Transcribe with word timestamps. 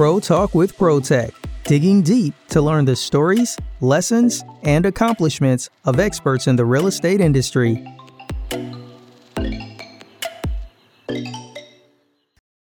Pro 0.00 0.18
Talk 0.18 0.54
with 0.54 0.78
ProTech, 0.78 1.30
digging 1.64 2.00
deep 2.00 2.32
to 2.48 2.62
learn 2.62 2.86
the 2.86 2.96
stories, 2.96 3.58
lessons, 3.82 4.42
and 4.62 4.86
accomplishments 4.86 5.68
of 5.84 6.00
experts 6.00 6.46
in 6.46 6.56
the 6.56 6.64
real 6.64 6.86
estate 6.86 7.20
industry. 7.20 7.84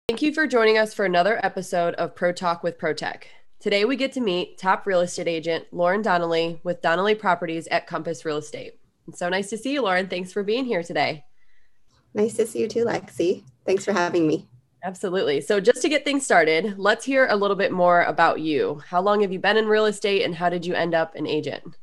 Thank 0.08 0.22
you 0.22 0.32
for 0.32 0.46
joining 0.46 0.78
us 0.78 0.94
for 0.94 1.04
another 1.04 1.38
episode 1.44 1.92
of 1.96 2.16
Pro 2.16 2.32
Talk 2.32 2.62
with 2.62 2.78
ProTech. 2.78 3.24
Today 3.58 3.84
we 3.84 3.96
get 3.96 4.14
to 4.14 4.20
meet 4.22 4.56
top 4.56 4.86
real 4.86 5.02
estate 5.02 5.28
agent 5.28 5.66
Lauren 5.72 6.00
Donnelly 6.00 6.58
with 6.64 6.80
Donnelly 6.80 7.16
Properties 7.16 7.66
at 7.66 7.86
Compass 7.86 8.24
Real 8.24 8.38
Estate. 8.38 8.80
It's 9.08 9.18
so 9.18 9.28
nice 9.28 9.50
to 9.50 9.58
see 9.58 9.74
you, 9.74 9.82
Lauren. 9.82 10.08
Thanks 10.08 10.32
for 10.32 10.42
being 10.42 10.64
here 10.64 10.82
today. 10.82 11.26
Nice 12.14 12.32
to 12.36 12.46
see 12.46 12.60
you 12.60 12.68
too, 12.68 12.86
Lexi. 12.86 13.44
Thanks 13.66 13.84
for 13.84 13.92
having 13.92 14.26
me. 14.26 14.48
Absolutely. 14.82 15.40
So, 15.42 15.60
just 15.60 15.82
to 15.82 15.88
get 15.88 16.04
things 16.04 16.24
started, 16.24 16.78
let's 16.78 17.04
hear 17.04 17.26
a 17.28 17.36
little 17.36 17.56
bit 17.56 17.70
more 17.70 18.02
about 18.02 18.40
you. 18.40 18.82
How 18.88 19.00
long 19.02 19.20
have 19.20 19.32
you 19.32 19.38
been 19.38 19.58
in 19.58 19.66
real 19.66 19.86
estate, 19.86 20.22
and 20.22 20.34
how 20.34 20.48
did 20.48 20.64
you 20.64 20.74
end 20.74 20.94
up 20.94 21.14
an 21.14 21.26
agent? 21.26 21.76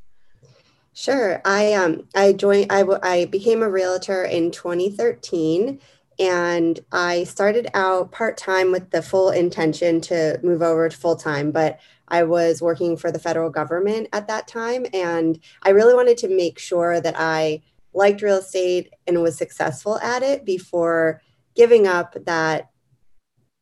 Sure. 0.93 1.41
I 1.45 1.73
um 1.73 2.07
I 2.15 2.33
joined. 2.33 2.71
I 2.71 2.83
I 3.03 3.25
became 3.25 3.61
a 3.61 3.69
realtor 3.69 4.23
in 4.23 4.49
2013, 4.51 5.79
and 6.17 6.79
I 6.91 7.23
started 7.25 7.67
out 7.75 8.11
part 8.11 8.35
time 8.37 8.71
with 8.71 8.89
the 8.89 9.03
full 9.03 9.29
intention 9.29 10.01
to 10.01 10.39
move 10.41 10.63
over 10.63 10.89
to 10.89 10.97
full 10.97 11.15
time, 11.15 11.51
but 11.51 11.79
I 12.07 12.23
was 12.23 12.61
working 12.61 12.97
for 12.97 13.11
the 13.11 13.19
federal 13.19 13.51
government 13.51 14.07
at 14.11 14.27
that 14.27 14.47
time, 14.47 14.87
and 14.93 15.39
I 15.61 15.69
really 15.69 15.93
wanted 15.93 16.17
to 16.19 16.29
make 16.29 16.57
sure 16.57 16.99
that 16.99 17.15
I 17.17 17.61
liked 17.93 18.21
real 18.23 18.37
estate 18.37 18.93
and 19.05 19.21
was 19.21 19.37
successful 19.37 19.99
at 19.99 20.23
it 20.23 20.45
before 20.45 21.21
giving 21.55 21.87
up 21.87 22.15
that 22.25 22.69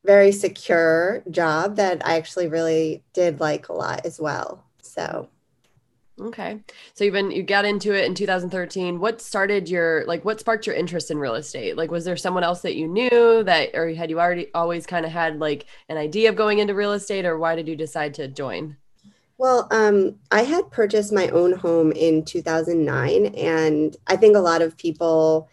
very 0.06 0.32
secure 0.32 1.24
job 1.30 1.78
that 1.78 2.06
I 2.06 2.18
actually 2.18 2.48
really 2.48 3.04
did 3.14 3.40
like 3.40 3.70
a 3.70 3.74
lot 3.74 4.06
as 4.06 4.20
well. 4.20 4.64
So 4.82 5.30
Okay. 6.20 6.62
So 6.94 7.04
you've 7.04 7.14
been 7.14 7.32
you 7.32 7.44
got 7.44 7.66
into 7.66 7.94
it 7.94 8.06
in 8.06 8.16
2013. 8.16 9.00
What 9.00 9.22
started 9.22 9.68
your 9.68 10.06
like 10.06 10.24
what 10.24 10.40
sparked 10.40 10.66
your 10.66 10.76
interest 10.76 11.12
in 11.12 11.18
real 11.18 11.36
estate? 11.36 11.76
Like 11.76 11.92
was 11.92 12.06
there 12.06 12.16
someone 12.16 12.44
else 12.44 12.62
that 12.62 12.76
you 12.76 12.88
knew 12.88 13.44
that 13.44 13.72
or 13.74 13.94
had 13.94 14.10
you 14.10 14.20
already 14.20 14.48
always 14.54 14.86
kind 14.86 15.06
of 15.06 15.12
had 15.12 15.40
like 15.40 15.66
an 15.90 15.98
idea 15.98 16.30
of 16.30 16.38
going 16.38 16.60
into 16.60 16.74
real 16.74 16.94
estate 16.94 17.26
or 17.26 17.38
why 17.38 17.56
did 17.56 17.68
you 17.68 17.76
decide 17.76 18.14
to 18.16 18.30
join? 18.30 18.78
Well, 19.38 19.68
um, 19.72 20.16
I 20.32 20.44
had 20.44 20.72
purchased 20.72 21.12
my 21.12 21.28
own 21.30 21.52
home 21.52 21.92
in 21.92 22.24
2009 22.24 23.26
and 23.36 23.98
I 24.08 24.16
think 24.16 24.38
a 24.38 24.40
lot 24.40 24.62
of 24.62 24.78
people 24.78 25.50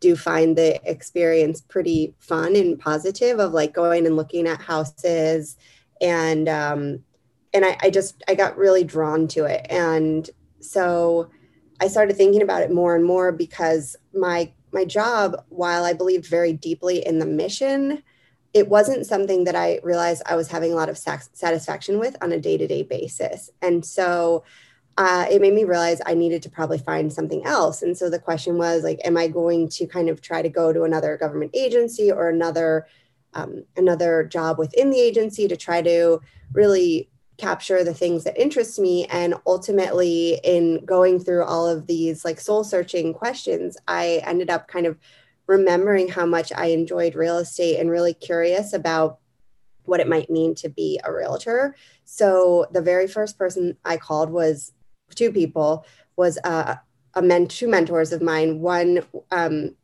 do 0.00 0.16
find 0.16 0.56
the 0.56 0.80
experience 0.90 1.60
pretty 1.60 2.14
fun 2.18 2.56
and 2.56 2.78
positive 2.78 3.38
of 3.38 3.52
like 3.52 3.74
going 3.74 4.06
and 4.06 4.16
looking 4.16 4.46
at 4.46 4.60
houses 4.60 5.56
and 6.00 6.48
um 6.48 7.00
and 7.52 7.64
I, 7.64 7.76
I 7.82 7.90
just 7.90 8.22
i 8.28 8.34
got 8.34 8.56
really 8.56 8.84
drawn 8.84 9.28
to 9.28 9.44
it. 9.44 9.66
And 9.70 10.28
so 10.60 11.30
i 11.80 11.88
started 11.88 12.16
thinking 12.16 12.42
about 12.42 12.62
it 12.62 12.72
more 12.72 12.96
and 12.96 13.04
more 13.04 13.32
because 13.32 13.96
my 14.14 14.52
my 14.72 14.84
job 14.84 15.36
while 15.48 15.84
i 15.84 15.92
believed 15.92 16.26
very 16.26 16.52
deeply 16.52 17.04
in 17.04 17.18
the 17.18 17.26
mission 17.26 18.02
it 18.52 18.68
wasn't 18.68 19.06
something 19.06 19.44
that 19.44 19.56
i 19.56 19.80
realized 19.82 20.22
i 20.26 20.36
was 20.36 20.48
having 20.48 20.72
a 20.72 20.76
lot 20.76 20.90
of 20.90 20.98
satisfaction 20.98 21.98
with 21.98 22.16
on 22.20 22.32
a 22.32 22.40
day-to-day 22.40 22.82
basis. 22.82 23.48
And 23.62 23.84
so 23.84 24.44
uh, 25.00 25.24
it 25.30 25.40
made 25.40 25.54
me 25.54 25.64
realize 25.64 25.98
I 26.04 26.12
needed 26.12 26.42
to 26.42 26.50
probably 26.50 26.76
find 26.76 27.10
something 27.10 27.46
else. 27.46 27.80
And 27.80 27.96
so 27.96 28.10
the 28.10 28.18
question 28.18 28.58
was 28.58 28.84
like, 28.84 29.00
am 29.02 29.16
I 29.16 29.28
going 29.28 29.66
to 29.70 29.86
kind 29.86 30.10
of 30.10 30.20
try 30.20 30.42
to 30.42 30.50
go 30.50 30.74
to 30.74 30.82
another 30.82 31.16
government 31.16 31.52
agency 31.54 32.12
or 32.12 32.28
another 32.28 32.86
um, 33.32 33.64
another 33.78 34.24
job 34.24 34.58
within 34.58 34.90
the 34.90 35.00
agency 35.00 35.48
to 35.48 35.56
try 35.56 35.80
to 35.80 36.20
really 36.52 37.08
capture 37.38 37.82
the 37.82 37.94
things 37.94 38.24
that 38.24 38.36
interest 38.36 38.78
me 38.78 39.06
and 39.06 39.34
ultimately 39.46 40.38
in 40.44 40.84
going 40.84 41.18
through 41.18 41.44
all 41.44 41.66
of 41.66 41.86
these 41.86 42.22
like 42.22 42.38
soul 42.38 42.64
searching 42.64 43.14
questions 43.14 43.78
i 43.88 44.20
ended 44.26 44.50
up 44.50 44.66
kind 44.66 44.84
of 44.84 44.98
remembering 45.46 46.08
how 46.08 46.26
much 46.26 46.52
i 46.56 46.66
enjoyed 46.66 47.14
real 47.14 47.38
estate 47.38 47.78
and 47.78 47.88
really 47.88 48.12
curious 48.12 48.74
about 48.74 49.20
what 49.84 50.00
it 50.00 50.08
might 50.08 50.28
mean 50.28 50.54
to 50.54 50.68
be 50.68 51.00
a 51.04 51.12
realtor 51.12 51.74
so 52.04 52.66
the 52.72 52.82
very 52.82 53.06
first 53.06 53.38
person 53.38 53.74
i 53.86 53.96
called 53.96 54.28
was 54.28 54.72
two 55.14 55.32
people 55.32 55.84
was 56.16 56.38
uh, 56.44 56.76
a 57.14 57.22
men 57.22 57.46
two 57.46 57.68
mentors 57.68 58.12
of 58.12 58.22
mine. 58.22 58.60
One 58.60 59.02
um, 59.30 59.74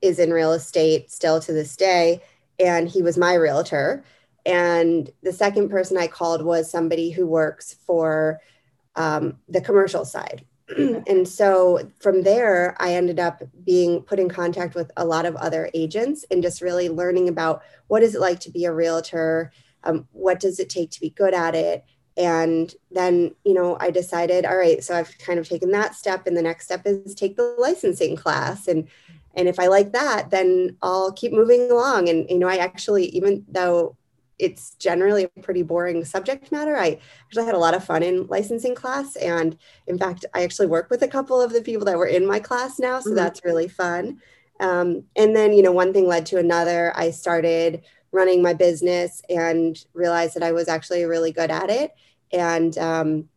is 0.00 0.18
in 0.18 0.32
real 0.32 0.52
estate 0.52 1.10
still 1.10 1.40
to 1.40 1.52
this 1.52 1.76
day, 1.76 2.22
and 2.58 2.88
he 2.88 3.02
was 3.02 3.18
my 3.18 3.34
realtor. 3.34 4.04
And 4.46 5.10
the 5.22 5.32
second 5.32 5.68
person 5.68 5.96
I 5.96 6.06
called 6.06 6.42
was 6.42 6.70
somebody 6.70 7.10
who 7.10 7.26
works 7.26 7.76
for 7.86 8.40
um, 8.96 9.38
the 9.48 9.60
commercial 9.60 10.04
side. 10.04 10.44
and 10.76 11.26
so 11.26 11.90
from 12.00 12.22
there, 12.22 12.76
I 12.80 12.94
ended 12.94 13.18
up 13.18 13.42
being 13.64 14.02
put 14.02 14.18
in 14.18 14.28
contact 14.28 14.74
with 14.74 14.90
a 14.96 15.04
lot 15.04 15.26
of 15.26 15.36
other 15.36 15.70
agents 15.74 16.24
and 16.30 16.42
just 16.42 16.62
really 16.62 16.88
learning 16.88 17.28
about 17.28 17.62
what 17.88 18.02
is 18.02 18.14
it 18.14 18.20
like 18.20 18.40
to 18.40 18.50
be 18.50 18.64
a 18.64 18.72
realtor, 18.72 19.52
um, 19.84 20.06
what 20.12 20.40
does 20.40 20.60
it 20.60 20.68
take 20.68 20.90
to 20.90 21.00
be 21.00 21.10
good 21.10 21.34
at 21.34 21.54
it, 21.54 21.84
and 22.16 22.74
then 22.90 23.34
you 23.44 23.54
know 23.54 23.76
i 23.80 23.90
decided 23.90 24.44
all 24.44 24.56
right 24.56 24.82
so 24.82 24.94
i've 24.94 25.16
kind 25.18 25.38
of 25.38 25.48
taken 25.48 25.70
that 25.70 25.94
step 25.94 26.26
and 26.26 26.36
the 26.36 26.42
next 26.42 26.64
step 26.64 26.82
is 26.84 27.14
take 27.14 27.36
the 27.36 27.54
licensing 27.58 28.16
class. 28.16 28.68
And 28.68 28.88
and 29.34 29.48
if 29.48 29.58
i 29.60 29.66
like 29.66 29.92
that 29.92 30.30
then 30.30 30.76
i'll 30.82 31.12
keep 31.12 31.32
moving 31.32 31.70
along. 31.70 32.08
And 32.08 32.28
you 32.28 32.38
know 32.38 32.48
i 32.48 32.56
actually 32.56 33.06
even 33.06 33.44
though 33.48 33.96
it's 34.38 34.74
generally 34.76 35.24
a 35.24 35.40
pretty 35.42 35.62
boring 35.62 36.02
subject 36.04 36.50
matter 36.50 36.74
i 36.76 36.98
actually 37.26 37.44
had 37.44 37.54
a 37.54 37.58
lot 37.58 37.74
of 37.74 37.84
fun 37.84 38.02
in 38.02 38.26
licensing 38.26 38.74
class. 38.74 39.16
And 39.16 39.56
in 39.86 39.98
fact 39.98 40.24
i 40.34 40.42
actually 40.42 40.66
work 40.66 40.90
with 40.90 41.02
a 41.02 41.08
couple 41.08 41.40
of 41.40 41.52
the 41.52 41.62
people 41.62 41.84
that 41.86 41.98
were 41.98 42.06
in 42.06 42.26
my 42.26 42.40
class 42.40 42.78
now 42.78 43.00
so 43.00 43.10
mm-hmm. 43.10 43.16
that's 43.16 43.44
really 43.44 43.68
fun. 43.68 44.20
Um, 44.58 45.04
and 45.16 45.34
then 45.34 45.52
you 45.54 45.62
know 45.62 45.72
one 45.72 45.92
thing 45.92 46.06
led 46.06 46.26
to 46.26 46.38
another. 46.38 46.92
I 46.94 47.10
started 47.10 47.82
running 48.12 48.42
my 48.42 48.52
business 48.52 49.22
and 49.28 49.84
realized 49.94 50.34
that 50.34 50.42
I 50.42 50.52
was 50.52 50.68
actually 50.68 51.04
really 51.04 51.32
good 51.32 51.50
at 51.50 51.70
it 51.70 51.94
and 52.32 52.76
um, 52.78 53.28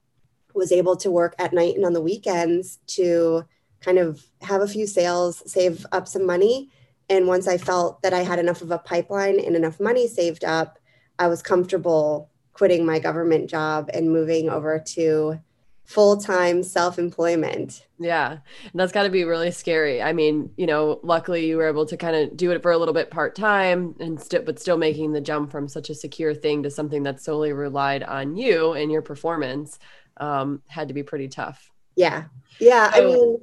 was 0.53 0.71
able 0.71 0.95
to 0.97 1.11
work 1.11 1.35
at 1.39 1.53
night 1.53 1.75
and 1.75 1.85
on 1.85 1.93
the 1.93 2.01
weekends 2.01 2.79
to 2.87 3.45
kind 3.81 3.97
of 3.97 4.25
have 4.41 4.61
a 4.61 4.67
few 4.67 4.87
sales, 4.87 5.43
save 5.51 5.85
up 5.91 6.07
some 6.07 6.25
money. 6.25 6.71
And 7.09 7.27
once 7.27 7.47
I 7.47 7.57
felt 7.57 8.01
that 8.01 8.13
I 8.13 8.21
had 8.21 8.39
enough 8.39 8.61
of 8.61 8.71
a 8.71 8.77
pipeline 8.79 9.39
and 9.39 9.55
enough 9.55 9.79
money 9.79 10.07
saved 10.07 10.43
up, 10.43 10.79
I 11.19 11.27
was 11.27 11.41
comfortable 11.41 12.29
quitting 12.53 12.85
my 12.85 12.99
government 12.99 13.49
job 13.49 13.89
and 13.93 14.11
moving 14.11 14.49
over 14.49 14.79
to 14.79 15.39
full-time 15.85 16.63
self-employment. 16.63 17.85
Yeah 17.99 18.31
and 18.31 18.41
that's 18.73 18.91
got 18.91 19.03
to 19.03 19.09
be 19.09 19.25
really 19.25 19.51
scary. 19.51 20.01
I 20.01 20.13
mean 20.13 20.49
you 20.57 20.65
know 20.65 20.99
luckily 21.03 21.45
you 21.45 21.57
were 21.57 21.67
able 21.67 21.85
to 21.87 21.97
kind 21.97 22.15
of 22.15 22.37
do 22.37 22.51
it 22.51 22.61
for 22.61 22.71
a 22.71 22.77
little 22.77 22.93
bit 22.93 23.11
part-time 23.11 23.95
and 23.99 24.19
still 24.19 24.41
but 24.43 24.59
still 24.59 24.77
making 24.77 25.11
the 25.11 25.21
jump 25.21 25.51
from 25.51 25.67
such 25.67 25.89
a 25.89 25.95
secure 25.95 26.33
thing 26.33 26.63
to 26.63 26.71
something 26.71 27.03
that 27.03 27.21
solely 27.21 27.53
relied 27.53 28.03
on 28.03 28.35
you 28.35 28.73
and 28.73 28.91
your 28.91 29.01
performance 29.01 29.77
um, 30.17 30.61
had 30.67 30.87
to 30.87 30.93
be 30.93 31.03
pretty 31.03 31.27
tough. 31.27 31.71
Yeah. 31.95 32.25
Yeah 32.59 32.91
so, 32.91 33.01
i 33.01 33.05
mean 33.05 33.37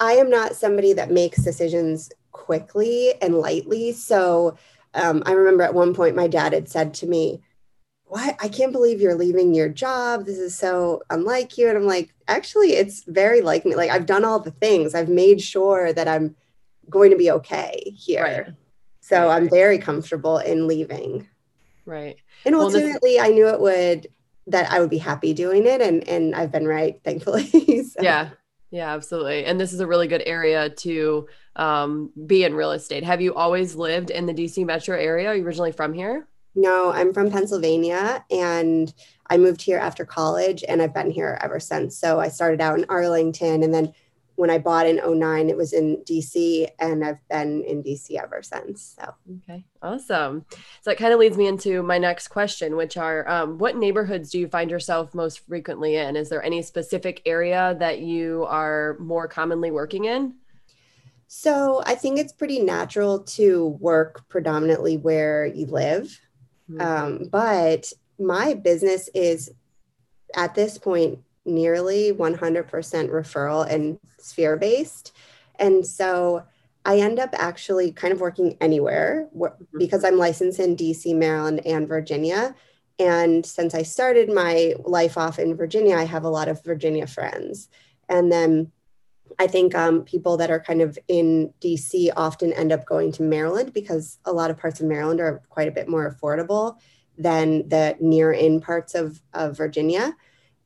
i 0.00 0.12
am 0.12 0.30
not 0.30 0.56
somebody 0.56 0.92
that 0.94 1.10
makes 1.10 1.42
decisions 1.44 2.10
quickly 2.32 3.14
and 3.22 3.36
lightly. 3.36 3.92
So 3.92 4.58
um, 4.94 5.22
i 5.26 5.32
remember 5.32 5.62
at 5.62 5.74
one 5.74 5.94
point 5.94 6.16
my 6.16 6.26
dad 6.26 6.52
had 6.52 6.68
said 6.68 6.92
to 6.94 7.06
me 7.06 7.40
what? 8.14 8.36
I 8.40 8.46
can't 8.46 8.70
believe 8.70 9.00
you're 9.00 9.16
leaving 9.16 9.54
your 9.54 9.68
job. 9.68 10.24
This 10.24 10.38
is 10.38 10.56
so 10.56 11.02
unlike 11.10 11.58
you. 11.58 11.68
And 11.68 11.76
i'm 11.76 11.84
like 11.84 12.14
actually 12.28 12.74
it's 12.74 13.02
very 13.08 13.40
like 13.40 13.64
me. 13.64 13.74
Like 13.74 13.90
i've 13.90 14.06
done 14.06 14.24
all 14.24 14.38
the 14.38 14.52
things. 14.52 14.94
I've 14.94 15.08
made 15.08 15.42
sure 15.42 15.92
that 15.92 16.06
i'm 16.06 16.36
going 16.88 17.10
to 17.10 17.16
be 17.16 17.32
okay 17.32 17.92
here. 17.96 18.22
Right. 18.22 18.54
so 19.00 19.26
right. 19.26 19.34
i'm 19.34 19.50
very 19.50 19.78
comfortable 19.78 20.38
in 20.38 20.68
leaving. 20.68 21.26
Right. 21.86 22.16
And 22.44 22.54
ultimately 22.54 23.16
well, 23.16 23.24
this- 23.24 23.32
i 23.32 23.34
knew 23.34 23.48
it 23.48 23.60
would 23.60 24.06
that 24.46 24.70
i 24.70 24.78
would 24.78 24.90
be 24.90 24.98
happy 24.98 25.34
doing 25.34 25.66
it 25.66 25.80
and 25.80 26.06
and 26.06 26.36
i've 26.36 26.52
been 26.52 26.68
right 26.68 27.00
thankfully 27.04 27.82
so. 27.82 28.00
yeah. 28.00 28.30
Yeah 28.70 28.94
absolutely. 28.94 29.44
And 29.44 29.60
this 29.60 29.72
is 29.72 29.80
a 29.80 29.88
really 29.88 30.06
good 30.06 30.22
area 30.24 30.70
to 30.70 31.28
um, 31.56 32.10
be 32.26 32.42
in 32.42 32.54
real 32.54 32.72
estate. 32.72 33.04
Have 33.04 33.20
you 33.20 33.34
always 33.34 33.74
lived 33.74 34.10
in 34.10 34.26
the 34.26 34.34
dc 34.34 34.64
metro 34.64 34.96
area? 34.96 35.28
Are 35.28 35.34
you 35.34 35.44
originally 35.44 35.72
from 35.72 35.92
here 35.92 36.28
no, 36.54 36.92
I'm 36.92 37.12
from 37.12 37.30
Pennsylvania 37.30 38.24
and 38.30 38.92
I 39.28 39.38
moved 39.38 39.62
here 39.62 39.78
after 39.78 40.04
college 40.04 40.64
and 40.68 40.80
I've 40.80 40.94
been 40.94 41.10
here 41.10 41.38
ever 41.42 41.58
since. 41.58 41.96
So 41.96 42.20
I 42.20 42.28
started 42.28 42.60
out 42.60 42.78
in 42.78 42.86
Arlington 42.88 43.62
and 43.62 43.72
then 43.74 43.92
when 44.36 44.50
I 44.50 44.58
bought 44.58 44.86
in 44.86 44.96
09, 44.96 45.48
it 45.48 45.56
was 45.56 45.72
in 45.72 45.98
DC 45.98 46.68
and 46.80 47.04
I've 47.04 47.26
been 47.28 47.62
in 47.62 47.82
DC 47.82 48.20
ever 48.20 48.42
since. 48.42 48.96
So, 48.98 49.14
okay, 49.36 49.64
awesome. 49.80 50.44
So 50.50 50.90
that 50.90 50.98
kind 50.98 51.12
of 51.12 51.20
leads 51.20 51.36
me 51.36 51.46
into 51.46 51.82
my 51.82 51.98
next 51.98 52.28
question, 52.28 52.76
which 52.76 52.96
are 52.96 53.28
um, 53.28 53.58
what 53.58 53.76
neighborhoods 53.76 54.30
do 54.30 54.40
you 54.40 54.48
find 54.48 54.70
yourself 54.70 55.14
most 55.14 55.46
frequently 55.46 55.96
in? 55.96 56.16
Is 56.16 56.30
there 56.30 56.42
any 56.42 56.62
specific 56.62 57.22
area 57.26 57.76
that 57.78 58.00
you 58.00 58.44
are 58.48 58.96
more 58.98 59.28
commonly 59.28 59.70
working 59.70 60.06
in? 60.06 60.34
So, 61.28 61.82
I 61.86 61.94
think 61.94 62.18
it's 62.18 62.32
pretty 62.32 62.60
natural 62.60 63.20
to 63.20 63.68
work 63.80 64.28
predominantly 64.28 64.96
where 64.96 65.46
you 65.46 65.66
live. 65.66 66.20
Mm-hmm. 66.70 66.80
Um, 66.80 67.28
but 67.30 67.92
my 68.18 68.54
business 68.54 69.08
is 69.14 69.50
at 70.34 70.54
this 70.54 70.78
point 70.78 71.18
nearly 71.44 72.12
100% 72.12 72.68
referral 72.70 73.70
and 73.70 73.98
sphere 74.18 74.56
based. 74.56 75.12
And 75.58 75.86
so 75.86 76.44
I 76.84 76.98
end 76.98 77.18
up 77.18 77.30
actually 77.34 77.92
kind 77.92 78.12
of 78.12 78.20
working 78.20 78.56
anywhere 78.60 79.28
mm-hmm. 79.36 79.78
because 79.78 80.04
I'm 80.04 80.18
licensed 80.18 80.60
in 80.60 80.76
DC, 80.76 81.14
Maryland, 81.14 81.60
and 81.66 81.88
Virginia. 81.88 82.54
And 82.98 83.44
since 83.44 83.74
I 83.74 83.82
started 83.82 84.32
my 84.32 84.74
life 84.84 85.18
off 85.18 85.38
in 85.38 85.56
Virginia, 85.56 85.96
I 85.96 86.04
have 86.04 86.24
a 86.24 86.30
lot 86.30 86.48
of 86.48 86.62
Virginia 86.62 87.06
friends. 87.06 87.68
And 88.08 88.30
then 88.30 88.70
I 89.38 89.46
think 89.46 89.74
um, 89.74 90.02
people 90.02 90.36
that 90.36 90.50
are 90.50 90.60
kind 90.60 90.80
of 90.80 90.98
in 91.08 91.52
DC 91.60 92.10
often 92.16 92.52
end 92.52 92.72
up 92.72 92.86
going 92.86 93.12
to 93.12 93.22
Maryland 93.22 93.72
because 93.72 94.18
a 94.24 94.32
lot 94.32 94.50
of 94.50 94.58
parts 94.58 94.80
of 94.80 94.86
Maryland 94.86 95.20
are 95.20 95.42
quite 95.48 95.68
a 95.68 95.72
bit 95.72 95.88
more 95.88 96.10
affordable 96.10 96.78
than 97.16 97.68
the 97.68 97.96
near 98.00 98.32
in 98.32 98.60
parts 98.60 98.94
of, 98.94 99.20
of 99.32 99.56
Virginia. 99.56 100.16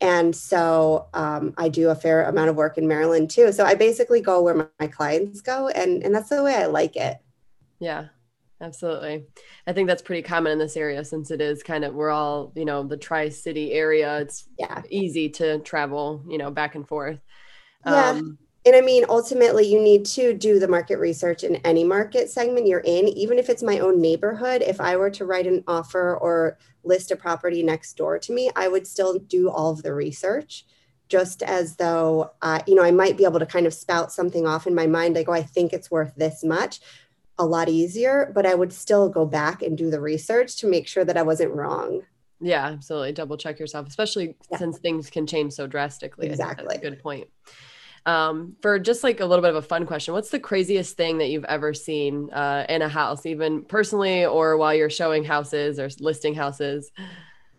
And 0.00 0.34
so 0.34 1.08
um, 1.12 1.54
I 1.56 1.68
do 1.68 1.90
a 1.90 1.94
fair 1.94 2.24
amount 2.24 2.50
of 2.50 2.56
work 2.56 2.78
in 2.78 2.86
Maryland 2.86 3.30
too. 3.30 3.52
So 3.52 3.64
I 3.64 3.74
basically 3.74 4.20
go 4.20 4.42
where 4.42 4.54
my, 4.54 4.66
my 4.78 4.86
clients 4.86 5.40
go, 5.40 5.68
and, 5.68 6.02
and 6.02 6.14
that's 6.14 6.28
the 6.28 6.42
way 6.42 6.54
I 6.54 6.66
like 6.66 6.96
it. 6.96 7.18
Yeah, 7.80 8.06
absolutely. 8.60 9.26
I 9.66 9.72
think 9.72 9.88
that's 9.88 10.02
pretty 10.02 10.22
common 10.22 10.52
in 10.52 10.58
this 10.58 10.76
area 10.76 11.04
since 11.04 11.30
it 11.30 11.40
is 11.40 11.62
kind 11.62 11.84
of, 11.84 11.94
we're 11.94 12.10
all, 12.10 12.52
you 12.54 12.64
know, 12.64 12.84
the 12.84 12.96
Tri 12.96 13.28
City 13.28 13.72
area. 13.72 14.18
It's 14.18 14.48
yeah. 14.58 14.82
easy 14.88 15.28
to 15.30 15.58
travel, 15.60 16.24
you 16.28 16.38
know, 16.38 16.50
back 16.50 16.76
and 16.76 16.86
forth. 16.86 17.20
Yeah. 17.84 18.10
Um, 18.10 18.38
and 18.68 18.76
I 18.76 18.82
mean, 18.82 19.06
ultimately, 19.08 19.66
you 19.66 19.80
need 19.80 20.04
to 20.06 20.34
do 20.34 20.58
the 20.58 20.68
market 20.68 20.98
research 20.98 21.42
in 21.42 21.56
any 21.56 21.84
market 21.84 22.28
segment 22.28 22.66
you're 22.66 22.80
in, 22.80 23.08
even 23.08 23.38
if 23.38 23.48
it's 23.48 23.62
my 23.62 23.78
own 23.78 23.98
neighborhood. 23.98 24.60
If 24.60 24.78
I 24.78 24.94
were 24.96 25.08
to 25.12 25.24
write 25.24 25.46
an 25.46 25.64
offer 25.66 26.14
or 26.18 26.58
list 26.84 27.10
a 27.10 27.16
property 27.16 27.62
next 27.62 27.96
door 27.96 28.18
to 28.18 28.32
me, 28.32 28.50
I 28.54 28.68
would 28.68 28.86
still 28.86 29.18
do 29.18 29.48
all 29.48 29.70
of 29.70 29.82
the 29.82 29.94
research, 29.94 30.66
just 31.08 31.42
as 31.42 31.76
though, 31.76 32.32
uh, 32.42 32.60
you 32.66 32.74
know, 32.74 32.82
I 32.84 32.90
might 32.90 33.16
be 33.16 33.24
able 33.24 33.38
to 33.38 33.46
kind 33.46 33.66
of 33.66 33.72
spout 33.72 34.12
something 34.12 34.46
off 34.46 34.66
in 34.66 34.74
my 34.74 34.86
mind, 34.86 35.14
like, 35.14 35.30
oh, 35.30 35.32
I 35.32 35.42
think 35.42 35.72
it's 35.72 35.90
worth 35.90 36.12
this 36.16 36.44
much, 36.44 36.80
a 37.38 37.46
lot 37.46 37.70
easier, 37.70 38.30
but 38.34 38.44
I 38.44 38.54
would 38.54 38.74
still 38.74 39.08
go 39.08 39.24
back 39.24 39.62
and 39.62 39.78
do 39.78 39.90
the 39.90 40.00
research 40.00 40.56
to 40.56 40.66
make 40.66 40.86
sure 40.86 41.06
that 41.06 41.16
I 41.16 41.22
wasn't 41.22 41.54
wrong. 41.54 42.02
Yeah, 42.38 42.66
absolutely. 42.66 43.12
Double 43.12 43.38
check 43.38 43.58
yourself, 43.58 43.88
especially 43.88 44.36
yeah. 44.50 44.58
since 44.58 44.78
things 44.78 45.08
can 45.08 45.26
change 45.26 45.54
so 45.54 45.66
drastically. 45.66 46.26
Exactly. 46.26 46.76
good 46.78 47.02
point. 47.02 47.28
Um, 48.08 48.56
for 48.62 48.78
just 48.78 49.04
like 49.04 49.20
a 49.20 49.26
little 49.26 49.42
bit 49.42 49.50
of 49.50 49.56
a 49.56 49.60
fun 49.62 49.84
question, 49.84 50.14
what's 50.14 50.30
the 50.30 50.40
craziest 50.40 50.96
thing 50.96 51.18
that 51.18 51.28
you've 51.28 51.44
ever 51.44 51.74
seen 51.74 52.30
uh, 52.30 52.64
in 52.66 52.80
a 52.80 52.88
house, 52.88 53.26
even 53.26 53.62
personally 53.64 54.24
or 54.24 54.56
while 54.56 54.74
you're 54.74 54.88
showing 54.88 55.24
houses 55.24 55.78
or 55.78 55.90
listing 56.00 56.34
houses? 56.34 56.90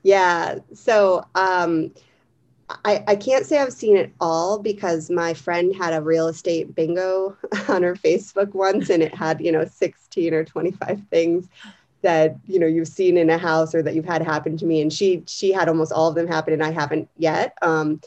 Yeah. 0.01 0.57
So 0.73 1.23
um, 1.35 1.93
I, 2.83 3.03
I 3.07 3.15
can't 3.15 3.45
say 3.45 3.59
I've 3.59 3.73
seen 3.73 3.95
it 3.95 4.11
all 4.19 4.57
because 4.57 5.11
my 5.11 5.35
friend 5.35 5.75
had 5.75 5.93
a 5.93 6.01
real 6.01 6.29
estate 6.29 6.73
bingo 6.73 7.37
on 7.67 7.83
her 7.83 7.93
Facebook 7.93 8.55
once 8.55 8.89
and 8.89 9.03
it 9.03 9.13
had, 9.13 9.39
you 9.41 9.51
know, 9.51 9.65
16 9.65 10.33
or 10.33 10.43
25 10.43 10.99
things 11.11 11.47
that 12.01 12.37
you 12.47 12.59
know 12.59 12.65
you've 12.65 12.87
seen 12.87 13.17
in 13.17 13.29
a 13.29 13.37
house 13.37 13.75
or 13.75 13.83
that 13.83 13.93
you've 13.93 14.05
had 14.05 14.21
happen 14.21 14.55
to 14.55 14.65
me 14.65 14.81
and 14.81 14.93
she 14.93 15.21
she 15.27 15.51
had 15.51 15.67
almost 15.67 15.91
all 15.91 16.07
of 16.07 16.15
them 16.15 16.27
happen 16.27 16.53
and 16.53 16.63
i 16.63 16.71
haven't 16.71 17.09
yet 17.17 17.57
um 17.61 17.99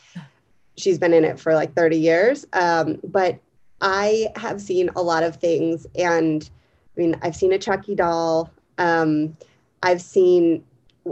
she's 0.83 0.99
been 0.99 1.15
in 1.15 1.25
it 1.25 1.39
for 1.39 1.55
like 1.55 1.75
30 1.75 1.97
years. 1.97 2.47
Um, 2.53 2.99
but 3.05 3.39
I 3.81 4.29
have 4.37 4.61
seen 4.61 4.91
a 4.97 5.03
lot 5.03 5.23
of 5.23 5.37
things. 5.37 5.87
And 5.97 6.49
I 6.97 7.01
mean, 7.01 7.17
I've 7.23 7.37
seen 7.37 7.53
a 7.53 7.59
Chucky 7.59 7.95
doll. 7.95 8.51
Um, 8.79 9.37
I've 9.83 10.03
seen, 10.03 10.65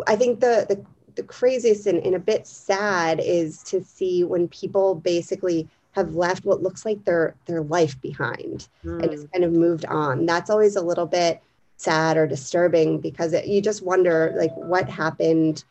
I 0.07 0.17
think 0.17 0.41
the, 0.41 0.67
the, 0.69 0.85
the 1.15 1.23
craziest 1.23 1.87
and, 1.87 2.05
and 2.05 2.15
a 2.15 2.21
bit 2.21 2.47
sad 2.47 3.21
is 3.21 3.63
to 3.65 3.83
see 3.83 4.25
when 4.25 4.49
people 4.49 4.95
basically 4.95 5.69
have 5.93 6.15
left 6.15 6.45
what 6.45 6.63
looks 6.63 6.85
like 6.85 7.05
their 7.05 7.35
their 7.47 7.63
life 7.63 8.01
behind 8.01 8.69
mm. 8.85 9.03
and 9.03 9.11
just 9.11 9.31
kind 9.33 9.45
of 9.45 9.53
moved 9.53 9.85
on. 9.87 10.25
That's 10.25 10.49
always 10.49 10.77
a 10.77 10.83
little 10.83 11.07
bit 11.07 11.43
sad 11.77 12.17
or 12.17 12.27
disturbing 12.27 13.01
because 13.01 13.33
it, 13.33 13.47
you 13.47 13.61
just 13.61 13.83
wonder 13.83 14.33
like 14.37 14.55
what 14.55 14.89
happened 14.89 15.65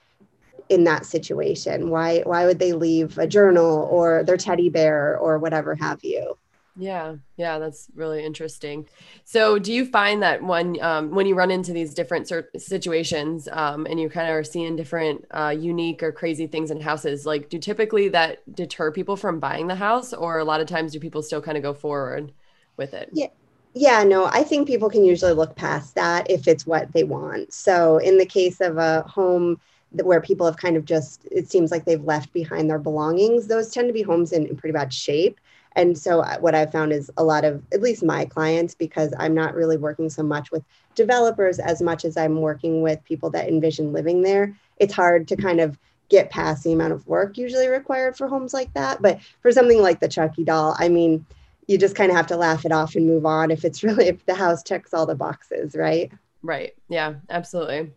in 0.69 0.83
that 0.85 1.05
situation? 1.05 1.89
Why 1.89 2.21
why 2.21 2.45
would 2.45 2.59
they 2.59 2.73
leave 2.73 3.17
a 3.17 3.27
journal 3.27 3.87
or 3.91 4.23
their 4.23 4.37
teddy 4.37 4.69
bear 4.69 5.17
or 5.17 5.39
whatever 5.39 5.75
have 5.75 6.03
you? 6.03 6.37
Yeah 6.75 7.15
yeah 7.35 7.59
that's 7.59 7.89
really 7.95 8.23
interesting. 8.23 8.87
So 9.25 9.59
do 9.59 9.73
you 9.73 9.85
find 9.85 10.23
that 10.23 10.43
when 10.43 10.81
um, 10.81 11.11
when 11.11 11.25
you 11.25 11.35
run 11.35 11.51
into 11.51 11.73
these 11.73 11.93
different 11.93 12.31
situations 12.57 13.49
um, 13.51 13.85
and 13.85 13.99
you 13.99 14.09
kind 14.09 14.29
of 14.29 14.35
are 14.35 14.43
seeing 14.43 14.75
different 14.75 15.25
uh, 15.31 15.53
unique 15.57 16.03
or 16.03 16.11
crazy 16.11 16.47
things 16.47 16.71
in 16.71 16.79
houses 16.79 17.25
like 17.25 17.49
do 17.49 17.59
typically 17.59 18.07
that 18.09 18.39
deter 18.55 18.91
people 18.91 19.15
from 19.17 19.39
buying 19.39 19.67
the 19.67 19.75
house 19.75 20.13
or 20.13 20.39
a 20.39 20.45
lot 20.45 20.61
of 20.61 20.67
times 20.67 20.93
do 20.93 20.99
people 20.99 21.21
still 21.21 21.41
kind 21.41 21.57
of 21.57 21.63
go 21.63 21.73
forward 21.73 22.31
with 22.77 22.93
it? 22.93 23.09
Yeah 23.13 23.27
yeah 23.75 24.03
no 24.03 24.25
i 24.25 24.43
think 24.43 24.67
people 24.67 24.89
can 24.89 25.05
usually 25.05 25.31
look 25.31 25.55
past 25.55 25.93
that 25.93 26.29
if 26.29 26.47
it's 26.47 26.65
what 26.65 26.91
they 26.93 27.03
want. 27.03 27.53
So 27.53 27.97
in 27.97 28.17
the 28.17 28.25
case 28.25 28.61
of 28.61 28.77
a 28.77 29.01
home 29.03 29.59
where 29.91 30.21
people 30.21 30.45
have 30.45 30.57
kind 30.57 30.77
of 30.77 30.85
just 30.85 31.25
it 31.31 31.49
seems 31.49 31.71
like 31.71 31.85
they've 31.85 32.03
left 32.03 32.31
behind 32.33 32.69
their 32.69 32.79
belongings. 32.79 33.47
Those 33.47 33.69
tend 33.71 33.87
to 33.87 33.93
be 33.93 34.01
homes 34.01 34.31
in, 34.31 34.45
in 34.45 34.55
pretty 34.55 34.73
bad 34.73 34.93
shape. 34.93 35.39
And 35.75 35.97
so 35.97 36.21
uh, 36.21 36.39
what 36.39 36.55
i've 36.55 36.71
found 36.71 36.91
is 36.91 37.11
a 37.15 37.23
lot 37.23 37.45
of 37.45 37.63
at 37.71 37.81
least 37.81 38.03
my 38.03 38.25
clients 38.25 38.73
because 38.73 39.13
i'm 39.19 39.35
not 39.35 39.53
really 39.53 39.77
working 39.77 40.09
so 40.09 40.23
much 40.23 40.51
with 40.51 40.63
developers 40.95 41.59
as 41.59 41.79
much 41.79 42.05
as 42.05 42.17
i'm 42.17 42.41
working 42.41 42.81
with 42.81 43.03
people 43.03 43.29
that 43.29 43.47
envision 43.47 43.93
living 43.93 44.23
there 44.23 44.55
it's 44.77 44.93
hard 44.93 45.27
to 45.27 45.35
kind 45.35 45.59
of 45.61 45.77
get 46.09 46.31
past 46.31 46.63
the 46.63 46.73
amount 46.73 46.91
of 46.91 47.07
work 47.07 47.37
usually 47.37 47.67
required 47.67 48.17
for 48.17 48.27
homes 48.27 48.53
like 48.53 48.73
that. 48.73 49.01
But 49.01 49.19
for 49.41 49.51
something 49.51 49.81
like 49.81 49.99
the 49.99 50.07
chucky 50.07 50.43
doll 50.43 50.75
i 50.79 50.89
mean 50.89 51.25
you 51.67 51.77
just 51.77 51.95
kind 51.95 52.09
of 52.09 52.17
have 52.17 52.27
to 52.27 52.35
laugh 52.35 52.65
it 52.65 52.71
off 52.71 52.95
and 52.95 53.05
move 53.05 53.25
on 53.25 53.51
if 53.51 53.63
it's 53.63 53.83
really 53.83 54.07
if 54.07 54.25
the 54.25 54.35
house 54.35 54.63
checks 54.63 54.93
all 54.93 55.05
the 55.05 55.15
boxes 55.15 55.75
right? 55.75 56.11
Right. 56.41 56.73
Yeah 56.89 57.15
absolutely 57.29 57.91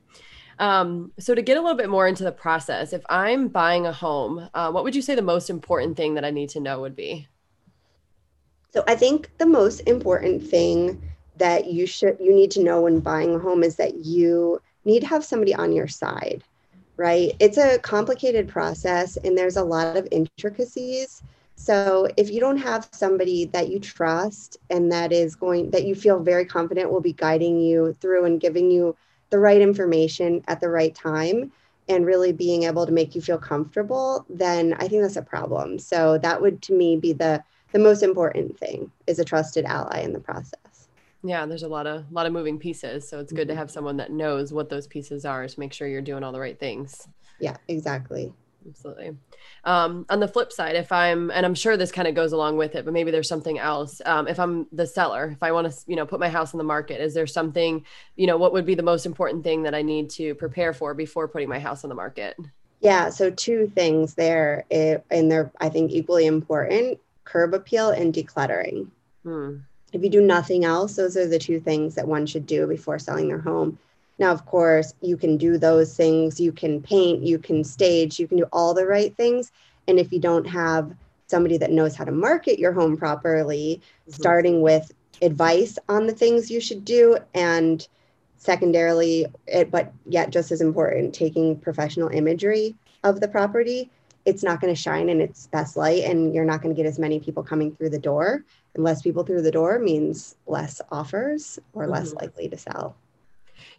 um, 0.62 1.10
so 1.18 1.34
to 1.34 1.42
get 1.42 1.56
a 1.56 1.60
little 1.60 1.76
bit 1.76 1.90
more 1.90 2.06
into 2.06 2.22
the 2.22 2.30
process, 2.30 2.92
if 2.92 3.02
I'm 3.08 3.48
buying 3.48 3.84
a 3.84 3.92
home, 3.92 4.48
uh, 4.54 4.70
what 4.70 4.84
would 4.84 4.94
you 4.94 5.02
say 5.02 5.16
the 5.16 5.20
most 5.20 5.50
important 5.50 5.96
thing 5.96 6.14
that 6.14 6.24
I 6.24 6.30
need 6.30 6.50
to 6.50 6.60
know 6.60 6.80
would 6.80 6.94
be? 6.94 7.26
So 8.72 8.84
I 8.86 8.94
think 8.94 9.28
the 9.38 9.46
most 9.46 9.80
important 9.80 10.40
thing 10.46 11.02
that 11.36 11.66
you 11.66 11.84
should 11.84 12.16
you 12.20 12.32
need 12.32 12.52
to 12.52 12.62
know 12.62 12.82
when 12.82 13.00
buying 13.00 13.34
a 13.34 13.40
home 13.40 13.64
is 13.64 13.74
that 13.76 14.04
you 14.04 14.62
need 14.84 15.00
to 15.00 15.08
have 15.08 15.24
somebody 15.24 15.52
on 15.52 15.72
your 15.72 15.88
side, 15.88 16.44
right? 16.96 17.32
It's 17.40 17.58
a 17.58 17.80
complicated 17.80 18.46
process 18.48 19.16
and 19.16 19.36
there's 19.36 19.56
a 19.56 19.64
lot 19.64 19.96
of 19.96 20.06
intricacies. 20.12 21.24
So 21.56 22.06
if 22.16 22.30
you 22.30 22.38
don't 22.38 22.58
have 22.58 22.88
somebody 22.92 23.46
that 23.46 23.68
you 23.68 23.80
trust 23.80 24.58
and 24.70 24.92
that 24.92 25.10
is 25.10 25.34
going 25.34 25.72
that 25.72 25.84
you 25.84 25.96
feel 25.96 26.20
very 26.20 26.44
confident 26.44 26.92
will 26.92 27.00
be 27.00 27.14
guiding 27.14 27.58
you 27.58 27.94
through 27.94 28.26
and 28.26 28.40
giving 28.40 28.70
you 28.70 28.94
the 29.32 29.40
right 29.40 29.60
information 29.60 30.44
at 30.46 30.60
the 30.60 30.68
right 30.68 30.94
time 30.94 31.50
and 31.88 32.06
really 32.06 32.32
being 32.32 32.62
able 32.62 32.86
to 32.86 32.92
make 32.92 33.16
you 33.16 33.20
feel 33.20 33.38
comfortable, 33.38 34.24
then 34.28 34.74
I 34.74 34.86
think 34.86 35.02
that's 35.02 35.16
a 35.16 35.22
problem. 35.22 35.78
So 35.80 36.18
that 36.18 36.40
would 36.40 36.62
to 36.62 36.72
me 36.72 36.96
be 36.96 37.12
the 37.12 37.42
the 37.72 37.78
most 37.78 38.02
important 38.02 38.58
thing 38.58 38.92
is 39.06 39.18
a 39.18 39.24
trusted 39.24 39.64
ally 39.64 40.00
in 40.02 40.12
the 40.12 40.20
process. 40.20 40.88
Yeah, 41.24 41.46
there's 41.46 41.62
a 41.62 41.68
lot 41.68 41.86
of 41.86 42.02
a 42.02 42.14
lot 42.14 42.26
of 42.26 42.32
moving 42.32 42.58
pieces, 42.58 43.08
so 43.08 43.18
it's 43.18 43.32
good 43.32 43.48
mm-hmm. 43.48 43.54
to 43.54 43.56
have 43.56 43.70
someone 43.70 43.96
that 43.96 44.12
knows 44.12 44.52
what 44.52 44.68
those 44.68 44.86
pieces 44.86 45.24
are 45.24 45.48
to 45.48 45.60
make 45.60 45.72
sure 45.72 45.88
you're 45.88 46.02
doing 46.02 46.22
all 46.22 46.32
the 46.32 46.40
right 46.40 46.58
things. 46.58 47.08
Yeah, 47.40 47.56
exactly. 47.68 48.32
Absolutely. 48.68 49.16
Um, 49.64 50.06
on 50.08 50.20
the 50.20 50.28
flip 50.28 50.52
side, 50.52 50.76
if 50.76 50.92
I'm, 50.92 51.30
and 51.30 51.44
I'm 51.44 51.54
sure 51.54 51.76
this 51.76 51.92
kind 51.92 52.08
of 52.08 52.14
goes 52.14 52.32
along 52.32 52.56
with 52.56 52.74
it, 52.74 52.84
but 52.84 52.94
maybe 52.94 53.10
there's 53.10 53.28
something 53.28 53.58
else. 53.58 54.00
Um, 54.04 54.28
if 54.28 54.38
I'm 54.38 54.66
the 54.72 54.86
seller, 54.86 55.30
if 55.32 55.42
I 55.42 55.52
want 55.52 55.70
to, 55.70 55.78
you 55.86 55.96
know, 55.96 56.06
put 56.06 56.20
my 56.20 56.28
house 56.28 56.54
on 56.54 56.58
the 56.58 56.64
market, 56.64 57.00
is 57.00 57.14
there 57.14 57.26
something, 57.26 57.84
you 58.16 58.26
know, 58.26 58.36
what 58.36 58.52
would 58.52 58.66
be 58.66 58.74
the 58.74 58.82
most 58.82 59.06
important 59.06 59.44
thing 59.44 59.62
that 59.62 59.74
I 59.74 59.82
need 59.82 60.10
to 60.10 60.34
prepare 60.34 60.72
for 60.72 60.94
before 60.94 61.28
putting 61.28 61.48
my 61.48 61.58
house 61.58 61.84
on 61.84 61.88
the 61.88 61.94
market? 61.94 62.36
Yeah. 62.80 63.10
So 63.10 63.30
two 63.30 63.68
things 63.68 64.14
there, 64.14 64.64
eh, 64.70 64.98
and 65.10 65.30
they're 65.30 65.50
I 65.60 65.68
think 65.68 65.92
equally 65.92 66.26
important: 66.26 66.98
curb 67.24 67.54
appeal 67.54 67.90
and 67.90 68.12
decluttering. 68.12 68.88
Hmm. 69.22 69.58
If 69.92 70.02
you 70.02 70.08
do 70.08 70.22
nothing 70.22 70.64
else, 70.64 70.96
those 70.96 71.16
are 71.16 71.28
the 71.28 71.38
two 71.38 71.60
things 71.60 71.94
that 71.94 72.08
one 72.08 72.26
should 72.26 72.46
do 72.46 72.66
before 72.66 72.98
selling 72.98 73.28
their 73.28 73.38
home. 73.38 73.78
Now, 74.22 74.30
of 74.30 74.46
course, 74.46 74.94
you 75.00 75.16
can 75.16 75.36
do 75.36 75.58
those 75.58 75.96
things. 75.96 76.38
You 76.38 76.52
can 76.52 76.80
paint, 76.80 77.24
you 77.24 77.40
can 77.40 77.64
stage, 77.64 78.20
you 78.20 78.28
can 78.28 78.38
do 78.38 78.46
all 78.52 78.72
the 78.72 78.86
right 78.86 79.12
things. 79.16 79.50
And 79.88 79.98
if 79.98 80.12
you 80.12 80.20
don't 80.20 80.44
have 80.44 80.94
somebody 81.26 81.58
that 81.58 81.72
knows 81.72 81.96
how 81.96 82.04
to 82.04 82.12
market 82.12 82.60
your 82.60 82.72
home 82.72 82.96
properly, 82.96 83.80
mm-hmm. 83.82 84.12
starting 84.12 84.62
with 84.62 84.92
advice 85.22 85.76
on 85.88 86.06
the 86.06 86.12
things 86.12 86.52
you 86.52 86.60
should 86.60 86.84
do 86.84 87.18
and 87.34 87.88
secondarily 88.36 89.26
it, 89.48 89.72
but 89.72 89.92
yet 90.06 90.30
just 90.30 90.52
as 90.52 90.60
important 90.60 91.12
taking 91.12 91.58
professional 91.58 92.08
imagery 92.08 92.76
of 93.02 93.20
the 93.20 93.26
property 93.28 93.90
it's 94.24 94.44
not 94.44 94.60
going 94.60 94.72
to 94.72 94.80
shine 94.80 95.08
in 95.08 95.20
its 95.20 95.48
best 95.48 95.76
light 95.76 96.04
and 96.04 96.32
you're 96.32 96.44
not 96.44 96.62
going 96.62 96.74
to 96.74 96.80
get 96.80 96.88
as 96.88 96.98
many 96.98 97.18
people 97.18 97.42
coming 97.42 97.74
through 97.74 97.90
the 97.90 97.98
door 97.98 98.44
and 98.74 98.84
less 98.84 99.02
people 99.02 99.24
through 99.24 99.42
the 99.42 99.50
door 99.50 99.78
means 99.78 100.36
less 100.46 100.80
offers 100.90 101.58
or 101.72 101.86
less 101.86 102.10
mm-hmm. 102.10 102.18
likely 102.18 102.48
to 102.48 102.56
sell 102.56 102.96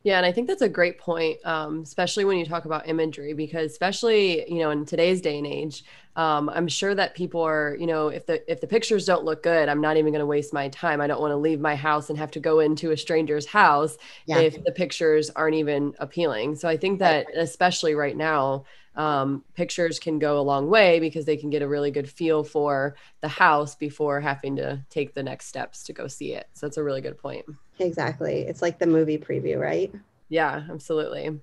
Yeah, 0.03 0.17
and 0.17 0.25
I 0.25 0.31
think 0.31 0.47
that's 0.47 0.61
a 0.61 0.69
great 0.69 0.97
point, 0.97 1.37
um, 1.45 1.81
especially 1.81 2.25
when 2.25 2.37
you 2.37 2.45
talk 2.45 2.65
about 2.65 2.87
imagery, 2.87 3.33
because 3.33 3.71
especially 3.71 4.49
you 4.51 4.59
know 4.59 4.71
in 4.71 4.85
today's 4.85 5.21
day 5.21 5.37
and 5.37 5.47
age, 5.47 5.83
um, 6.15 6.49
I'm 6.49 6.67
sure 6.67 6.93
that 6.93 7.15
people 7.15 7.41
are 7.41 7.75
you 7.79 7.87
know 7.87 8.09
if 8.09 8.25
the 8.25 8.51
if 8.51 8.61
the 8.61 8.67
pictures 8.67 9.05
don't 9.05 9.23
look 9.23 9.43
good, 9.43 9.69
I'm 9.69 9.81
not 9.81 9.97
even 9.97 10.11
going 10.11 10.19
to 10.19 10.25
waste 10.25 10.53
my 10.53 10.69
time. 10.69 11.01
I 11.01 11.07
don't 11.07 11.21
want 11.21 11.31
to 11.31 11.37
leave 11.37 11.59
my 11.59 11.75
house 11.75 12.09
and 12.09 12.17
have 12.17 12.31
to 12.31 12.39
go 12.39 12.59
into 12.59 12.91
a 12.91 12.97
stranger's 12.97 13.45
house 13.45 13.97
yeah. 14.25 14.39
if 14.39 14.63
the 14.63 14.71
pictures 14.71 15.29
aren't 15.29 15.55
even 15.55 15.93
appealing. 15.99 16.55
So 16.55 16.67
I 16.67 16.77
think 16.77 16.99
that 16.99 17.27
especially 17.35 17.95
right 17.95 18.15
now, 18.15 18.65
um, 18.95 19.43
pictures 19.55 19.99
can 19.99 20.19
go 20.19 20.39
a 20.39 20.41
long 20.41 20.69
way 20.69 20.99
because 20.99 21.25
they 21.25 21.37
can 21.37 21.49
get 21.49 21.61
a 21.61 21.67
really 21.67 21.91
good 21.91 22.09
feel 22.09 22.43
for 22.43 22.95
the 23.21 23.27
house 23.27 23.75
before 23.75 24.21
having 24.21 24.55
to 24.57 24.83
take 24.89 25.13
the 25.13 25.23
next 25.23 25.47
steps 25.47 25.83
to 25.83 25.93
go 25.93 26.07
see 26.07 26.33
it. 26.33 26.47
So 26.53 26.65
that's 26.65 26.77
a 26.77 26.83
really 26.83 27.01
good 27.01 27.17
point. 27.17 27.45
Exactly. 27.79 28.41
It's 28.41 28.61
like 28.61 28.79
the 28.79 28.85
movie 28.85 29.17
preview, 29.17 29.59
right? 29.59 29.93
Yeah, 30.29 30.63
absolutely. 30.69 31.39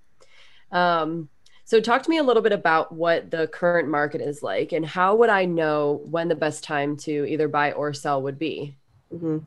Um, 0.70 1.28
so 1.64 1.80
talk 1.80 2.02
to 2.02 2.10
me 2.10 2.18
a 2.18 2.22
little 2.22 2.42
bit 2.42 2.52
about 2.52 2.92
what 2.92 3.30
the 3.30 3.46
current 3.48 3.88
market 3.88 4.20
is 4.20 4.42
like 4.42 4.72
and 4.72 4.84
how 4.84 5.16
would 5.16 5.30
I 5.30 5.44
know 5.44 6.00
when 6.04 6.28
the 6.28 6.34
best 6.34 6.64
time 6.64 6.96
to 6.98 7.26
either 7.26 7.48
buy 7.48 7.72
or 7.72 7.92
sell 7.92 8.22
would 8.22 8.38
be? 8.38 8.76
Mm-hmm 9.12 9.38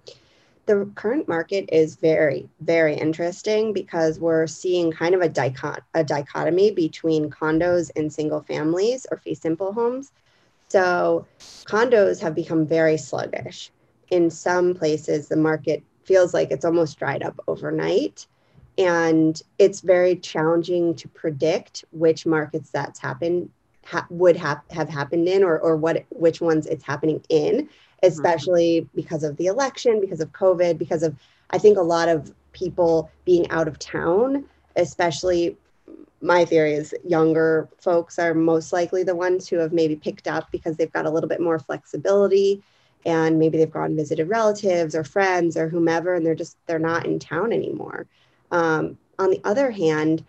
the 0.66 0.90
current 0.96 1.28
market 1.28 1.70
is 1.72 1.96
very, 1.96 2.50
very 2.62 2.96
interesting 2.96 3.74
because 3.74 4.20
we're 4.20 4.48
seeing 4.48 4.92
kind 4.92 5.14
of 5.14 5.22
a, 5.22 5.30
dichot- 5.30 5.82
a 5.94 6.04
dichotomy 6.04 6.72
between 6.72 7.30
condos 7.30 7.92
and 7.96 8.12
single 8.12 8.42
families 8.42 9.06
or 9.12 9.18
fee 9.18 9.36
simple 9.36 9.74
homes. 9.74 10.12
So 10.70 11.26
condos 11.66 12.22
have 12.22 12.36
become 12.36 12.66
very 12.66 12.98
sluggish. 12.98 13.72
In 14.10 14.30
some 14.30 14.74
places, 14.74 15.28
the 15.28 15.36
market 15.36 15.84
feels 16.06 16.34
like 16.34 16.52
it's 16.52 16.66
almost 16.66 16.98
dried 16.98 17.24
up 17.24 17.40
overnight. 17.48 18.28
And 18.78 19.40
it's 19.60 19.82
very 19.82 20.16
challenging 20.16 20.96
to 20.96 21.08
predict 21.10 21.86
which 21.92 22.26
markets 22.26 22.72
that's 22.72 23.00
happened 23.00 23.50
ha- 23.86 24.08
would 24.10 24.36
have 24.38 24.62
have 24.72 24.90
happened 24.90 25.28
in 25.28 25.44
or, 25.44 25.60
or 25.60 25.76
what 25.76 26.06
which 26.10 26.42
ones 26.42 26.66
it's 26.66 26.84
happening 26.84 27.24
in 27.30 27.70
Mm-hmm. 28.04 28.12
especially 28.12 28.90
because 28.96 29.24
of 29.24 29.38
the 29.38 29.48
election, 29.48 30.02
because 30.02 30.20
of 30.20 30.32
COVID, 30.34 30.78
because 30.78 31.04
of, 31.04 31.16
I 31.52 31.58
think, 31.58 31.78
a 31.78 31.82
lot 31.82 32.10
of 32.10 32.34
people 32.52 33.10
being 33.26 33.50
out 33.50 33.68
of 33.68 33.80
town, 33.80 34.46
especially 34.76 35.58
my 36.22 36.46
theory 36.46 36.74
is 36.74 36.94
younger 37.06 37.68
folks 37.80 38.18
are 38.18 38.34
most 38.34 38.72
likely 38.72 39.04
the 39.04 39.16
ones 39.16 39.48
who 39.48 39.58
have 39.58 39.74
maybe 39.74 39.96
picked 39.96 40.28
up 40.28 40.50
because 40.52 40.78
they've 40.78 40.94
got 40.94 41.06
a 41.06 41.10
little 41.10 41.28
bit 41.28 41.42
more 41.42 41.60
flexibility 41.60 42.64
and 43.06 43.38
maybe 43.38 43.58
they've 43.58 43.70
gone 43.72 43.96
visited 43.96 44.30
relatives 44.30 44.96
or 44.96 45.04
friends 45.04 45.58
or 45.58 45.68
whomever 45.68 46.14
and 46.16 46.26
they're 46.26 46.34
just 46.34 46.58
they're 46.66 46.80
not 46.80 47.06
in 47.06 47.20
town 47.20 47.52
anymore 47.52 48.08
um, 48.52 48.98
on 49.20 49.30
the 49.30 49.42
other 49.44 49.70
hand 49.70 50.24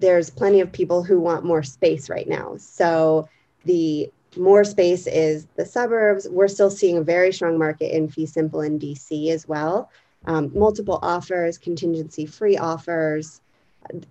there's 0.00 0.28
plenty 0.28 0.60
of 0.60 0.72
people 0.72 1.04
who 1.04 1.20
want 1.20 1.44
more 1.44 1.62
space 1.62 2.10
right 2.10 2.28
now 2.28 2.56
so 2.58 3.28
the 3.64 4.10
more 4.38 4.64
space 4.64 5.06
is 5.06 5.46
the 5.56 5.66
suburbs. 5.66 6.28
We're 6.30 6.48
still 6.48 6.70
seeing 6.70 6.98
a 6.98 7.02
very 7.02 7.32
strong 7.32 7.58
market 7.58 7.94
in 7.94 8.08
fee 8.08 8.26
simple 8.26 8.60
in 8.60 8.78
DC 8.78 9.30
as 9.30 9.46
well. 9.46 9.90
Um, 10.26 10.50
multiple 10.54 10.98
offers, 11.02 11.58
contingency 11.58 12.26
free 12.26 12.56
offers, 12.56 13.40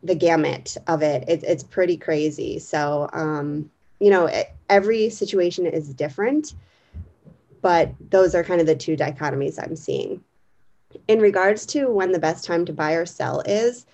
the 0.04 0.16
gamut 0.16 0.78
of 0.88 1.02
it. 1.02 1.24
it 1.28 1.44
it's 1.44 1.64
pretty 1.64 1.98
crazy. 1.98 2.60
So, 2.60 3.10
um, 3.14 3.70
you 4.00 4.10
know, 4.10 4.26
it, 4.26 4.54
every 4.70 5.10
situation 5.10 5.66
is 5.66 5.94
different, 5.94 6.54
but 7.62 7.92
those 8.10 8.36
are 8.36 8.44
kind 8.44 8.62
of 8.62 8.68
the 8.68 8.76
two 8.76 8.96
dichotomies 8.96 9.62
I'm 9.62 9.76
seeing. 9.76 10.24
In 11.08 11.20
regards 11.20 11.66
to 11.68 11.90
when 11.90 12.12
the 12.12 12.20
best 12.20 12.46
time 12.46 12.66
to 12.66 12.74
buy 12.74 12.94
or 12.94 13.06
sell 13.06 13.42
is, 13.42 13.86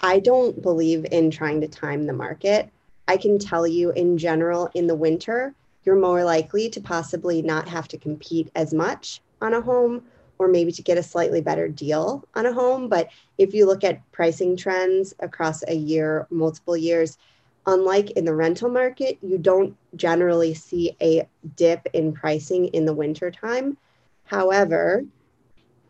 I 0.00 0.18
don't 0.18 0.62
believe 0.62 1.06
in 1.10 1.30
trying 1.30 1.60
to 1.60 1.68
time 1.68 2.06
the 2.06 2.12
market. 2.12 2.70
I 3.06 3.16
can 3.16 3.38
tell 3.38 3.66
you 3.66 3.90
in 3.90 4.18
general 4.18 4.70
in 4.74 4.86
the 4.86 4.94
winter, 4.94 5.54
you're 5.84 5.96
more 5.96 6.24
likely 6.24 6.68
to 6.70 6.80
possibly 6.80 7.42
not 7.42 7.68
have 7.68 7.88
to 7.88 7.98
compete 7.98 8.50
as 8.54 8.74
much 8.74 9.20
on 9.40 9.54
a 9.54 9.60
home 9.60 10.02
or 10.38 10.48
maybe 10.48 10.72
to 10.72 10.82
get 10.82 10.98
a 10.98 11.02
slightly 11.02 11.40
better 11.40 11.68
deal 11.68 12.26
on 12.34 12.46
a 12.46 12.52
home. 12.52 12.88
But 12.88 13.08
if 13.38 13.52
you 13.52 13.66
look 13.66 13.84
at 13.84 14.00
pricing 14.12 14.56
trends 14.56 15.14
across 15.20 15.62
a 15.68 15.74
year, 15.74 16.26
multiple 16.30 16.76
years, 16.76 17.18
unlike 17.66 18.12
in 18.12 18.24
the 18.24 18.34
rental 18.34 18.70
market, 18.70 19.18
you 19.22 19.36
don't 19.36 19.76
generally 19.96 20.54
see 20.54 20.96
a 21.02 21.28
dip 21.56 21.86
in 21.92 22.12
pricing 22.12 22.66
in 22.68 22.86
the 22.86 22.94
wintertime. 22.94 23.76
However, 24.24 25.04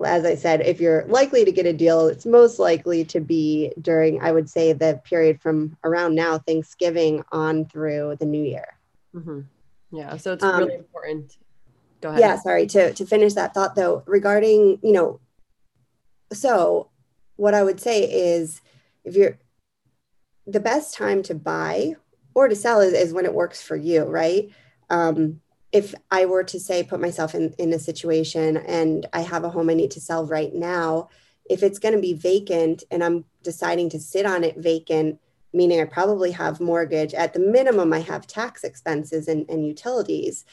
as 0.04 0.25
I 0.25 0.35
said, 0.35 0.62
if 0.62 0.80
you're 0.80 1.04
likely 1.04 1.44
to 1.44 1.52
get 1.52 1.66
a 1.66 1.73
deal, 1.73 2.09
it's 2.09 2.26
most 2.26 2.59
likely 2.59 3.04
to 3.04 3.20
be 3.20 3.73
during, 3.80 4.20
I 4.23 4.32
would 4.32 4.49
say, 4.49 4.73
the 4.73 5.00
period 5.04 5.40
from 5.40 5.76
around 5.85 6.14
now, 6.14 6.38
Thanksgiving 6.38 7.23
on 7.30 7.66
through 7.66 8.16
the 8.18 8.26
new 8.26 8.42
year. 8.42 8.78
Mm-hmm. 9.14 9.40
Yeah. 9.92 10.16
So 10.16 10.32
it's 10.32 10.44
um, 10.44 10.61
really 10.61 10.76
important. 10.76 11.37
Go 12.00 12.11
ahead. 12.11 12.20
Yeah. 12.20 12.38
Sorry 12.38 12.66
to, 12.68 12.92
to 12.94 13.06
finish 13.06 13.35
that 13.35 13.54
thought 13.54 13.75
though, 13.75 14.02
regarding, 14.06 14.78
you 14.82 14.92
know, 14.92 15.20
so 16.32 16.90
what 17.37 17.54
I 17.54 17.62
would 17.62 17.80
say 17.80 18.04
is 18.04 18.61
if 19.04 19.16
you're 19.16 19.38
the 20.47 20.61
best 20.61 20.94
time 20.94 21.23
to 21.25 21.35
buy 21.35 21.94
or 22.35 22.49
to 22.49 22.56
sell 22.56 22.80
is, 22.80 22.92
is 22.92 23.12
when 23.12 23.25
it 23.25 23.35
works 23.35 23.61
for 23.61 23.76
you, 23.76 24.04
right? 24.04 24.50
Um, 24.88 25.40
if 25.73 25.94
I 26.11 26.26
were 26.26 26.44
to 26.44 26.59
say, 26.59 26.82
put 26.82 27.00
myself 27.00 27.35
in, 27.35 27.54
in 27.59 27.73
a 27.73 27.78
situation 27.78 28.56
and 28.56 29.06
I 29.12 29.20
have 29.20 29.44
a 29.44 29.50
home 29.50 29.70
I 29.70 29.75
need 29.75 29.92
to 29.92 30.00
sell 30.00 30.26
right 30.26 30.52
now, 30.52 31.09
if 31.49 31.62
it's 31.62 31.78
going 31.78 31.94
to 31.94 32.00
be 32.00 32.14
vacant 32.14 32.85
and 32.90 33.02
I'm 33.02 33.25
deciding 33.42 33.90
to 33.90 34.00
sit 34.00 34.26
on 34.26 34.44
it 34.44 34.56
vacant, 34.56 35.20
meaning 35.52 35.80
I 35.80 35.85
probably 35.85 36.30
have 36.33 36.61
mortgage. 36.61 37.14
At 37.14 37.33
the 37.33 37.40
minimum, 37.40 37.92
I 37.92 38.00
have 38.00 38.26
tax 38.26 38.64
expenses 38.64 39.28
and, 39.28 39.49
and 39.49 39.66
utilities 39.66 40.45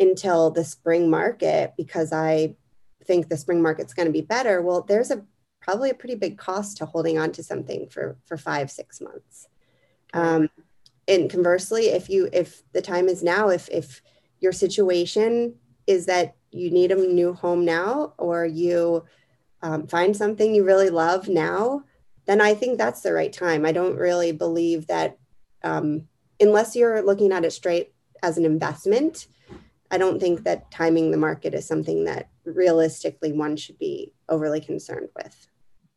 until 0.00 0.50
the 0.50 0.64
spring 0.64 1.10
market 1.10 1.74
because 1.76 2.12
I 2.12 2.56
think 3.04 3.28
the 3.28 3.36
spring 3.36 3.62
market's 3.62 3.94
going 3.94 4.06
to 4.06 4.12
be 4.12 4.20
better. 4.22 4.62
Well, 4.62 4.82
there's 4.82 5.10
a 5.10 5.24
probably 5.60 5.90
a 5.90 5.94
pretty 5.94 6.14
big 6.14 6.38
cost 6.38 6.76
to 6.76 6.86
holding 6.86 7.18
on 7.18 7.32
to 7.32 7.42
something 7.42 7.88
for 7.88 8.16
for 8.24 8.36
five 8.36 8.70
six 8.70 9.00
months. 9.00 9.48
Um, 10.12 10.48
and 11.08 11.30
conversely, 11.30 11.86
if 11.86 12.08
you 12.08 12.28
if 12.32 12.62
the 12.72 12.82
time 12.82 13.08
is 13.08 13.22
now, 13.22 13.48
if 13.48 13.68
if 13.70 14.02
your 14.40 14.52
situation 14.52 15.54
is 15.86 16.06
that 16.06 16.36
you 16.50 16.70
need 16.70 16.92
a 16.92 16.96
new 16.96 17.32
home 17.32 17.64
now, 17.64 18.14
or 18.18 18.44
you 18.44 19.04
um, 19.62 19.86
find 19.86 20.16
something 20.16 20.54
you 20.54 20.64
really 20.64 20.90
love 20.90 21.28
now, 21.28 21.82
then 22.26 22.40
I 22.40 22.54
think 22.54 22.78
that's 22.78 23.00
the 23.00 23.12
right 23.12 23.32
time. 23.32 23.64
I 23.64 23.72
don't 23.72 23.96
really 23.96 24.32
believe 24.32 24.86
that 24.88 25.18
um, 25.62 26.08
unless 26.40 26.76
you're 26.76 27.02
looking 27.02 27.32
at 27.32 27.44
it 27.44 27.52
straight 27.52 27.92
as 28.22 28.38
an 28.38 28.44
investment, 28.44 29.26
I 29.90 29.98
don't 29.98 30.20
think 30.20 30.44
that 30.44 30.70
timing 30.70 31.10
the 31.10 31.16
market 31.16 31.54
is 31.54 31.66
something 31.66 32.04
that 32.04 32.28
realistically 32.44 33.32
one 33.32 33.56
should 33.56 33.78
be 33.78 34.12
overly 34.28 34.60
concerned 34.60 35.08
with. 35.14 35.48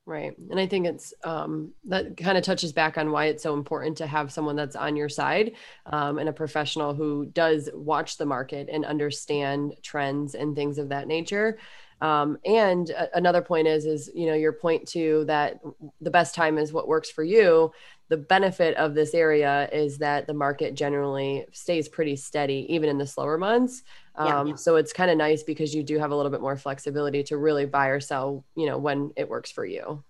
Right. 0.06 0.36
And 0.50 0.60
I 0.60 0.66
think 0.66 0.88
it's 0.88 1.14
um, 1.24 1.72
that 1.86 2.18
kind 2.18 2.36
of 2.36 2.44
touches 2.44 2.74
back 2.74 2.98
on 2.98 3.12
why 3.12 3.26
it's 3.26 3.44
so 3.44 3.54
important 3.54 3.98
to 3.98 4.08
have 4.08 4.32
someone 4.32 4.56
that's 4.56 4.76
on 4.76 4.96
your 4.96 5.10
side 5.10 5.52
um, 5.86 6.18
and 6.18 6.28
a 6.28 6.34
professional 6.34 6.96
who 6.96 7.28
does 7.28 7.70
watch 7.76 8.18
the 8.18 8.26
market 8.26 8.70
and 8.72 8.86
understand 8.86 9.76
trends 9.84 10.34
and 10.34 10.56
things 10.56 10.80
of 10.80 10.90
that 10.90 11.08
nature. 11.08 11.60
Um, 12.02 12.38
and 12.46 12.90
a- 12.92 13.18
another 13.18 13.42
point 13.42 13.68
is, 13.68 13.86
is, 13.86 14.10
you 14.14 14.28
know, 14.28 14.34
your 14.34 14.54
point 14.54 14.88
to 14.90 15.26
that 15.26 15.60
the 16.02 16.12
best 16.12 16.36
time 16.36 16.58
is 16.58 16.72
what 16.72 16.88
works 16.88 17.10
for 17.10 17.24
you. 17.24 17.72
The 18.08 18.18
benefit 18.18 18.76
of 18.78 18.96
this 18.96 19.14
area 19.14 19.70
is 19.72 19.98
that 20.00 20.26
the 20.26 20.34
market 20.34 20.74
generally 20.74 21.46
stays 21.52 21.88
pretty 21.88 22.16
steady, 22.16 22.66
even 22.70 22.90
in 22.90 22.98
the 22.98 23.06
slower 23.06 23.38
months. 23.38 23.84
Um, 24.16 24.48
yeah. 24.48 24.56
So 24.56 24.78
it's 24.78 24.94
kind 24.94 25.12
of 25.12 25.18
nice 25.18 25.44
because 25.44 25.76
you 25.76 25.84
do 25.84 26.00
have 26.00 26.12
a 26.12 26.16
little 26.16 26.32
bit 26.32 26.42
more 26.42 26.58
flexibility 26.58 27.24
to 27.24 27.38
really 27.38 27.66
buy 27.66 27.88
or 27.88 28.00
sell, 28.00 28.44
you 28.56 28.66
know, 28.66 28.78
when 28.78 29.12
it 29.16 29.30
works 29.30 29.52
for 29.52 29.66
you. 29.66 30.04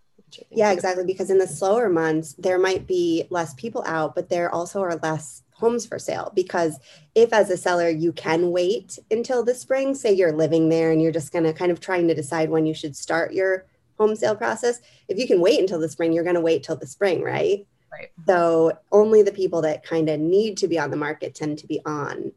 Yeah, 0.51 0.71
exactly. 0.71 1.05
Because 1.05 1.29
in 1.29 1.39
the 1.39 1.47
slower 1.47 1.89
months, 1.89 2.33
there 2.33 2.59
might 2.59 2.87
be 2.87 3.25
less 3.29 3.53
people 3.55 3.83
out, 3.85 4.15
but 4.15 4.29
there 4.29 4.53
also 4.53 4.81
are 4.81 4.95
less 4.97 5.43
homes 5.59 5.85
for 5.85 5.99
sale. 5.99 6.31
Because 6.33 6.79
if 7.15 7.33
as 7.33 7.49
a 7.49 7.57
seller 7.57 7.89
you 7.89 8.11
can 8.13 8.51
wait 8.51 8.97
until 9.11 9.43
the 9.43 9.53
spring 9.53 9.93
say 9.93 10.13
you're 10.13 10.31
living 10.31 10.69
there 10.69 10.91
and 10.91 11.01
you're 11.01 11.11
just 11.11 11.31
going 11.31 11.43
to 11.43 11.53
kind 11.53 11.71
of 11.71 11.79
trying 11.79 12.07
to 12.07 12.15
decide 12.15 12.49
when 12.49 12.65
you 12.65 12.73
should 12.73 12.95
start 12.95 13.33
your 13.33 13.65
home 13.97 14.15
sale 14.15 14.35
process 14.35 14.79
if 15.09 15.17
you 15.17 15.27
can 15.27 15.41
wait 15.41 15.59
until 15.59 15.79
the 15.79 15.89
spring 15.89 16.13
you're 16.13 16.23
going 16.23 16.35
to 16.35 16.41
wait 16.41 16.63
till 16.63 16.77
the 16.77 16.87
spring 16.87 17.21
right? 17.21 17.67
Right. 17.91 18.09
So 18.27 18.77
only 18.91 19.23
the 19.23 19.31
people 19.31 19.61
that 19.63 19.83
kind 19.83 20.09
of 20.09 20.19
need 20.19 20.57
to 20.57 20.67
be 20.67 20.79
on 20.79 20.91
the 20.91 20.97
market 20.97 21.35
tend 21.35 21.57
to 21.59 21.67
be 21.67 21.81
on 21.85 22.31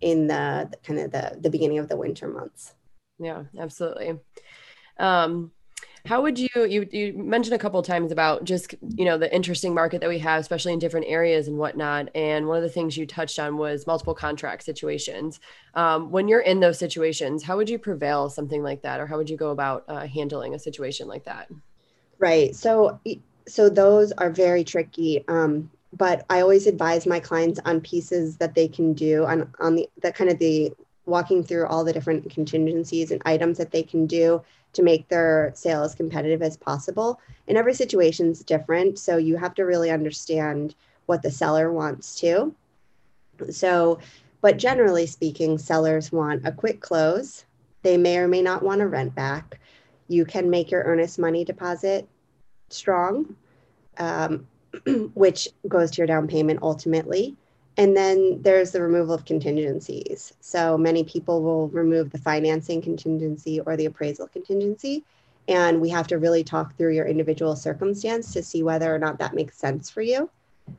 in 0.00 0.26
the, 0.26 0.68
the 0.70 0.76
kind 0.78 1.00
of 1.00 1.12
the 1.12 1.38
the 1.40 1.50
beginning 1.50 1.78
of 1.78 1.88
the 1.88 1.96
winter 1.96 2.28
months. 2.28 2.74
Yeah 3.18 3.44
absolutely. 3.58 4.18
Um 4.98 5.52
how 6.06 6.20
would 6.20 6.38
you 6.38 6.48
you 6.54 6.86
you 6.92 7.14
mentioned 7.16 7.54
a 7.54 7.58
couple 7.58 7.80
of 7.80 7.86
times 7.86 8.12
about 8.12 8.44
just 8.44 8.74
you 8.96 9.06
know 9.06 9.16
the 9.16 9.34
interesting 9.34 9.72
market 9.72 10.00
that 10.00 10.08
we 10.08 10.18
have, 10.18 10.40
especially 10.40 10.74
in 10.74 10.78
different 10.78 11.06
areas 11.08 11.48
and 11.48 11.56
whatnot. 11.56 12.08
And 12.14 12.46
one 12.46 12.58
of 12.58 12.62
the 12.62 12.68
things 12.68 12.96
you 12.96 13.06
touched 13.06 13.38
on 13.38 13.56
was 13.56 13.86
multiple 13.86 14.14
contract 14.14 14.64
situations. 14.64 15.40
Um, 15.74 16.10
when 16.10 16.28
you're 16.28 16.40
in 16.40 16.60
those 16.60 16.78
situations, 16.78 17.42
how 17.42 17.56
would 17.56 17.70
you 17.70 17.78
prevail 17.78 18.28
something 18.28 18.62
like 18.62 18.82
that, 18.82 19.00
or 19.00 19.06
how 19.06 19.16
would 19.16 19.30
you 19.30 19.38
go 19.38 19.50
about 19.50 19.84
uh, 19.88 20.06
handling 20.06 20.54
a 20.54 20.58
situation 20.58 21.08
like 21.08 21.24
that? 21.24 21.48
Right. 22.18 22.54
So 22.54 23.00
so 23.48 23.70
those 23.70 24.12
are 24.12 24.30
very 24.30 24.62
tricky. 24.62 25.24
Um, 25.28 25.70
but 25.96 26.26
I 26.28 26.40
always 26.40 26.66
advise 26.66 27.06
my 27.06 27.20
clients 27.20 27.60
on 27.64 27.80
pieces 27.80 28.36
that 28.38 28.54
they 28.54 28.68
can 28.68 28.94
do 28.94 29.24
on, 29.24 29.52
on 29.60 29.76
the, 29.76 29.88
that 30.02 30.14
kind 30.14 30.28
of 30.28 30.38
the 30.38 30.72
walking 31.06 31.42
through 31.42 31.66
all 31.66 31.84
the 31.84 31.92
different 31.92 32.30
contingencies 32.30 33.10
and 33.10 33.20
items 33.24 33.58
that 33.58 33.70
they 33.70 33.82
can 33.82 34.06
do 34.06 34.42
to 34.72 34.82
make 34.82 35.08
their 35.08 35.52
sale 35.54 35.82
as 35.82 35.94
competitive 35.94 36.42
as 36.42 36.56
possible. 36.56 37.20
And 37.46 37.56
every 37.58 37.74
situation 37.74 38.30
is 38.30 38.40
different. 38.40 38.98
So 38.98 39.16
you 39.16 39.36
have 39.36 39.54
to 39.54 39.64
really 39.64 39.90
understand 39.90 40.74
what 41.06 41.22
the 41.22 41.30
seller 41.30 41.72
wants 41.72 42.18
to. 42.20 42.54
So, 43.50 43.98
but 44.40 44.58
generally 44.58 45.06
speaking, 45.06 45.58
sellers 45.58 46.12
want 46.12 46.46
a 46.46 46.52
quick 46.52 46.80
close. 46.80 47.44
They 47.82 47.96
may 47.96 48.18
or 48.18 48.28
may 48.28 48.42
not 48.42 48.62
want 48.62 48.80
a 48.80 48.86
rent 48.86 49.14
back. 49.14 49.60
You 50.08 50.24
can 50.24 50.50
make 50.50 50.70
your 50.70 50.82
earnest 50.82 51.18
money 51.18 51.44
deposit 51.44 52.08
strong, 52.70 53.36
um, 53.98 54.46
which 55.14 55.48
goes 55.68 55.90
to 55.92 55.98
your 55.98 56.06
down 56.06 56.28
payment 56.28 56.60
ultimately. 56.62 57.36
And 57.76 57.96
then 57.96 58.40
there's 58.42 58.70
the 58.70 58.82
removal 58.82 59.14
of 59.14 59.24
contingencies. 59.24 60.32
So 60.40 60.78
many 60.78 61.02
people 61.04 61.42
will 61.42 61.68
remove 61.68 62.10
the 62.10 62.18
financing 62.18 62.80
contingency 62.80 63.60
or 63.60 63.76
the 63.76 63.86
appraisal 63.86 64.28
contingency. 64.28 65.04
And 65.48 65.80
we 65.80 65.88
have 65.90 66.06
to 66.08 66.18
really 66.18 66.44
talk 66.44 66.76
through 66.76 66.94
your 66.94 67.06
individual 67.06 67.56
circumstance 67.56 68.32
to 68.32 68.42
see 68.42 68.62
whether 68.62 68.94
or 68.94 68.98
not 68.98 69.18
that 69.18 69.34
makes 69.34 69.58
sense 69.58 69.90
for 69.90 70.02
you 70.02 70.30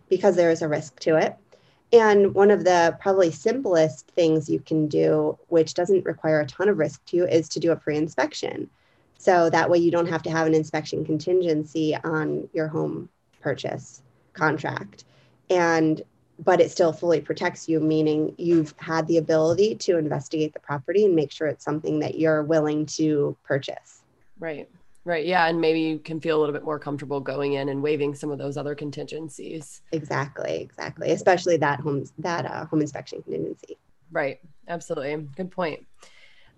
because 0.09 0.35
there 0.35 0.49
is 0.49 0.61
a 0.61 0.67
risk 0.67 0.99
to 1.01 1.17
it. 1.17 1.35
And 1.93 2.33
one 2.33 2.49
of 2.49 2.63
the 2.63 2.97
probably 2.99 3.29
simplest 3.29 4.07
things 4.07 4.49
you 4.49 4.59
can 4.59 4.87
do, 4.87 5.37
which 5.49 5.75
doesn't 5.75 6.05
require 6.05 6.39
a 6.39 6.47
ton 6.47 6.67
of 6.67 6.79
risk 6.79 7.05
to 7.05 7.17
you, 7.17 7.27
is 7.27 7.47
to 7.49 7.59
do 7.59 7.71
a 7.71 7.75
pre 7.75 7.95
inspection. 7.95 8.69
So 9.17 9.49
that 9.49 9.69
way 9.69 9.77
you 9.77 9.91
don't 9.91 10.07
have 10.07 10.23
to 10.23 10.31
have 10.31 10.47
an 10.47 10.53
inspection 10.53 11.05
contingency 11.05 11.95
on 12.03 12.49
your 12.53 12.67
home 12.67 13.09
purchase 13.41 14.01
contract. 14.33 15.05
And 15.49 16.01
but 16.39 16.59
it 16.59 16.71
still 16.71 16.91
fully 16.91 17.21
protects 17.21 17.67
you, 17.69 17.79
meaning 17.79 18.35
you've 18.37 18.73
had 18.77 19.07
the 19.07 19.17
ability 19.17 19.75
to 19.75 19.97
investigate 19.97 20.53
the 20.53 20.59
property 20.59 21.05
and 21.05 21.15
make 21.15 21.31
sure 21.31 21.47
it's 21.47 21.63
something 21.63 21.99
that 21.99 22.15
you're 22.17 22.43
willing 22.43 22.85
to 22.85 23.35
purchase. 23.43 24.01
Right. 24.39 24.69
Right. 25.05 25.25
Yeah. 25.25 25.45
And 25.45 25.61
maybe 25.61 25.81
you 25.81 25.99
can 25.99 26.19
feel 26.19 26.37
a 26.37 26.39
little 26.39 26.53
bit 26.53 26.63
more 26.63 26.79
comfortable 26.79 27.19
going 27.19 27.53
in 27.53 27.69
and 27.69 27.81
waiving 27.81 28.15
some 28.15 28.31
of 28.31 28.39
those 28.39 28.57
other 28.57 28.73
contingencies. 28.73 29.81
Exactly. 29.91 30.61
Exactly. 30.61 31.11
Especially 31.11 31.57
that 31.57 31.79
home 31.79 32.05
that 32.17 32.45
uh, 32.45 32.65
home 32.65 32.81
inspection 32.81 33.21
contingency. 33.21 33.77
Right. 34.11 34.39
Absolutely. 34.67 35.27
Good 35.35 35.51
point. 35.51 35.85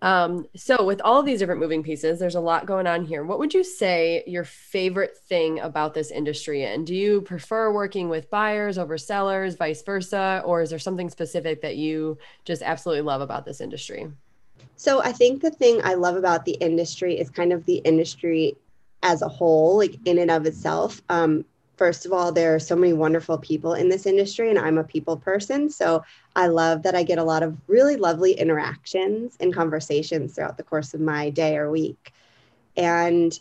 Um, 0.01 0.45
so, 0.55 0.83
with 0.83 1.01
all 1.01 1.23
these 1.23 1.39
different 1.39 1.59
moving 1.59 1.81
pieces, 1.81 2.19
there's 2.19 2.35
a 2.35 2.39
lot 2.39 2.67
going 2.67 2.85
on 2.85 3.03
here. 3.03 3.23
What 3.23 3.39
would 3.39 3.53
you 3.53 3.63
say 3.63 4.23
your 4.27 4.43
favorite 4.43 5.17
thing 5.27 5.59
about 5.59 5.93
this 5.93 6.11
industry 6.11 6.63
And 6.65 6.85
Do 6.85 6.95
you 6.95 7.21
prefer 7.21 7.71
working 7.71 8.07
with 8.07 8.29
buyers 8.29 8.77
over 8.77 8.97
sellers, 8.97 9.55
vice 9.55 9.81
versa, 9.81 10.43
or 10.45 10.61
is 10.61 10.69
there 10.69 10.79
something 10.79 11.09
specific 11.09 11.61
that 11.61 11.77
you 11.77 12.17
just 12.45 12.61
absolutely 12.61 13.01
love 13.01 13.21
about 13.21 13.45
this 13.45 13.59
industry? 13.59 14.11
So, 14.75 15.01
I 15.01 15.11
think 15.11 15.41
the 15.41 15.51
thing 15.51 15.81
I 15.83 15.95
love 15.95 16.15
about 16.15 16.45
the 16.45 16.53
industry 16.53 17.19
is 17.19 17.29
kind 17.31 17.51
of 17.51 17.65
the 17.65 17.77
industry 17.77 18.55
as 19.01 19.23
a 19.23 19.27
whole, 19.27 19.77
like 19.77 19.95
in 20.05 20.19
and 20.19 20.29
of 20.29 20.45
itself. 20.45 21.01
Um, 21.09 21.43
first 21.77 22.05
of 22.05 22.11
all, 22.11 22.31
there 22.31 22.53
are 22.55 22.59
so 22.59 22.75
many 22.75 22.93
wonderful 22.93 23.37
people 23.37 23.73
in 23.73 23.87
this 23.87 24.05
industry, 24.05 24.49
and 24.49 24.59
I'm 24.59 24.77
a 24.77 24.83
people 24.83 25.15
person. 25.15 25.69
So 25.69 26.03
I 26.35 26.47
love 26.47 26.83
that 26.83 26.95
I 26.95 27.03
get 27.03 27.19
a 27.19 27.23
lot 27.23 27.43
of 27.43 27.55
really 27.67 27.95
lovely 27.95 28.33
interactions 28.33 29.37
and 29.39 29.53
conversations 29.53 30.33
throughout 30.33 30.57
the 30.57 30.63
course 30.63 30.93
of 30.93 30.99
my 30.99 31.29
day 31.29 31.55
or 31.55 31.69
week. 31.69 32.13
And, 32.75 33.39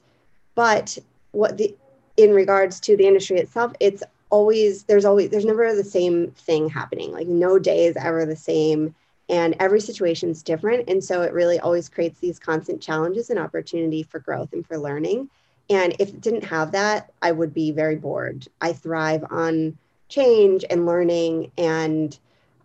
but 0.55 0.99
what 1.33 1.57
the, 1.57 1.75
in 2.17 2.33
regards 2.33 2.79
to 2.81 2.97
the 2.97 3.07
industry 3.07 3.39
itself, 3.39 3.73
it's 3.81 4.03
always, 4.31 4.85
there's 4.85 5.05
always, 5.05 5.31
there's 5.31 5.45
never 5.45 5.75
the 5.75 5.85
same 5.85 6.31
thing 6.33 6.69
happening. 6.69 7.13
Like 7.13 7.27
no 7.27 7.59
day 7.59 7.87
is 7.87 7.97
ever 7.97 8.25
the 8.27 8.37
same. 8.37 8.95
And 9.29 9.57
every 9.59 9.81
situation 9.81 10.31
is 10.31 10.43
different. 10.43 10.89
And 10.89 11.03
so 11.03 11.23
it 11.23 11.33
really 11.33 11.59
always 11.59 11.89
creates 11.89 12.21
these 12.21 12.39
constant 12.39 12.81
challenges 12.81 13.31
and 13.31 13.39
opportunity 13.39 14.03
for 14.03 14.21
growth 14.21 14.53
and 14.53 14.65
for 14.65 14.79
learning. 14.79 15.29
And 15.69 15.97
if 15.99 16.11
it 16.11 16.21
didn't 16.21 16.45
have 16.45 16.73
that, 16.73 17.13
I 17.21 17.33
would 17.33 17.53
be 17.53 17.73
very 17.73 17.97
bored. 17.97 18.47
I 18.61 18.73
thrive 18.73 19.25
on 19.31 19.77
change 20.09 20.65
and 20.69 20.87
learning 20.87 21.51
and 21.59 22.17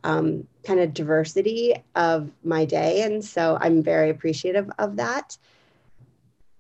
um, 0.04 0.48
kind 0.64 0.80
of 0.80 0.94
diversity 0.94 1.76
of 1.96 2.32
my 2.44 2.66
day. 2.66 3.02
And 3.02 3.24
so 3.24 3.58
I'm 3.60 3.82
very 3.82 4.10
appreciative 4.10 4.70
of 4.78 4.98
that. 4.98 5.38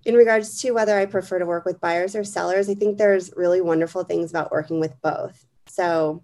In 0.03 0.15
regards 0.15 0.59
to 0.61 0.71
whether 0.71 0.97
I 0.97 1.05
prefer 1.05 1.37
to 1.37 1.45
work 1.45 1.63
with 1.63 1.79
buyers 1.79 2.15
or 2.15 2.23
sellers, 2.23 2.69
I 2.69 2.73
think 2.73 2.97
there's 2.97 3.31
really 3.35 3.61
wonderful 3.61 4.03
things 4.03 4.31
about 4.31 4.51
working 4.51 4.79
with 4.79 4.99
both. 5.01 5.45
So 5.67 6.23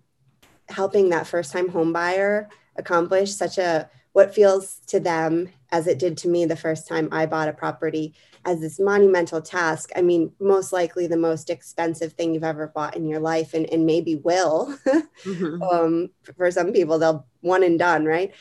helping 0.70 1.10
that 1.10 1.28
first 1.28 1.52
time 1.52 1.70
home 1.70 1.94
buyer 1.94 2.50
accomplish 2.76 3.34
such 3.34 3.58
a 3.58 3.90
what 4.14 4.34
feels 4.34 4.80
to 4.88 5.00
them 5.00 5.50
as 5.72 5.86
it 5.86 6.00
did 6.00 6.18
to 6.18 6.28
me 6.28 6.46
the 6.46 6.56
first 6.56 6.88
time 6.88 7.08
I 7.12 7.28
bought 7.28 7.50
a 7.50 7.54
property 7.54 8.16
as 8.48 8.62
this 8.62 8.80
monumental 8.80 9.42
task. 9.42 9.92
I 9.96 10.02
mean, 10.02 10.32
most 10.40 10.72
likely 10.72 11.06
the 11.06 11.18
most 11.18 11.50
expensive 11.50 12.14
thing 12.14 12.34
you've 12.34 12.46
ever 12.46 12.68
bought 12.68 12.96
in 12.96 13.06
your 13.06 13.20
life, 13.20 13.54
and, 13.54 13.72
and 13.72 13.86
maybe 13.86 14.16
will. 14.16 14.76
mm-hmm. 14.88 15.62
um, 15.62 16.10
for 16.38 16.50
some 16.50 16.72
people, 16.72 16.98
they'll 16.98 17.28
one 17.42 17.62
and 17.62 17.78
done, 17.78 18.06
right? 18.06 18.34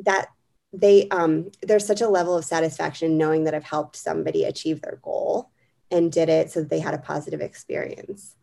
That 0.00 0.28
they 0.72 1.08
um, 1.08 1.52
there's 1.62 1.86
such 1.86 2.00
a 2.00 2.08
level 2.08 2.36
of 2.36 2.44
satisfaction 2.44 3.16
knowing 3.16 3.44
that 3.44 3.54
I've 3.54 3.64
helped 3.64 3.96
somebody 3.96 4.44
achieve 4.44 4.82
their 4.82 4.98
goal 5.00 5.50
and 5.92 6.10
did 6.10 6.28
it 6.28 6.50
so 6.50 6.60
that 6.60 6.68
they 6.68 6.80
had 6.80 6.94
a 6.94 6.98
positive 6.98 7.40
experience. 7.40 8.34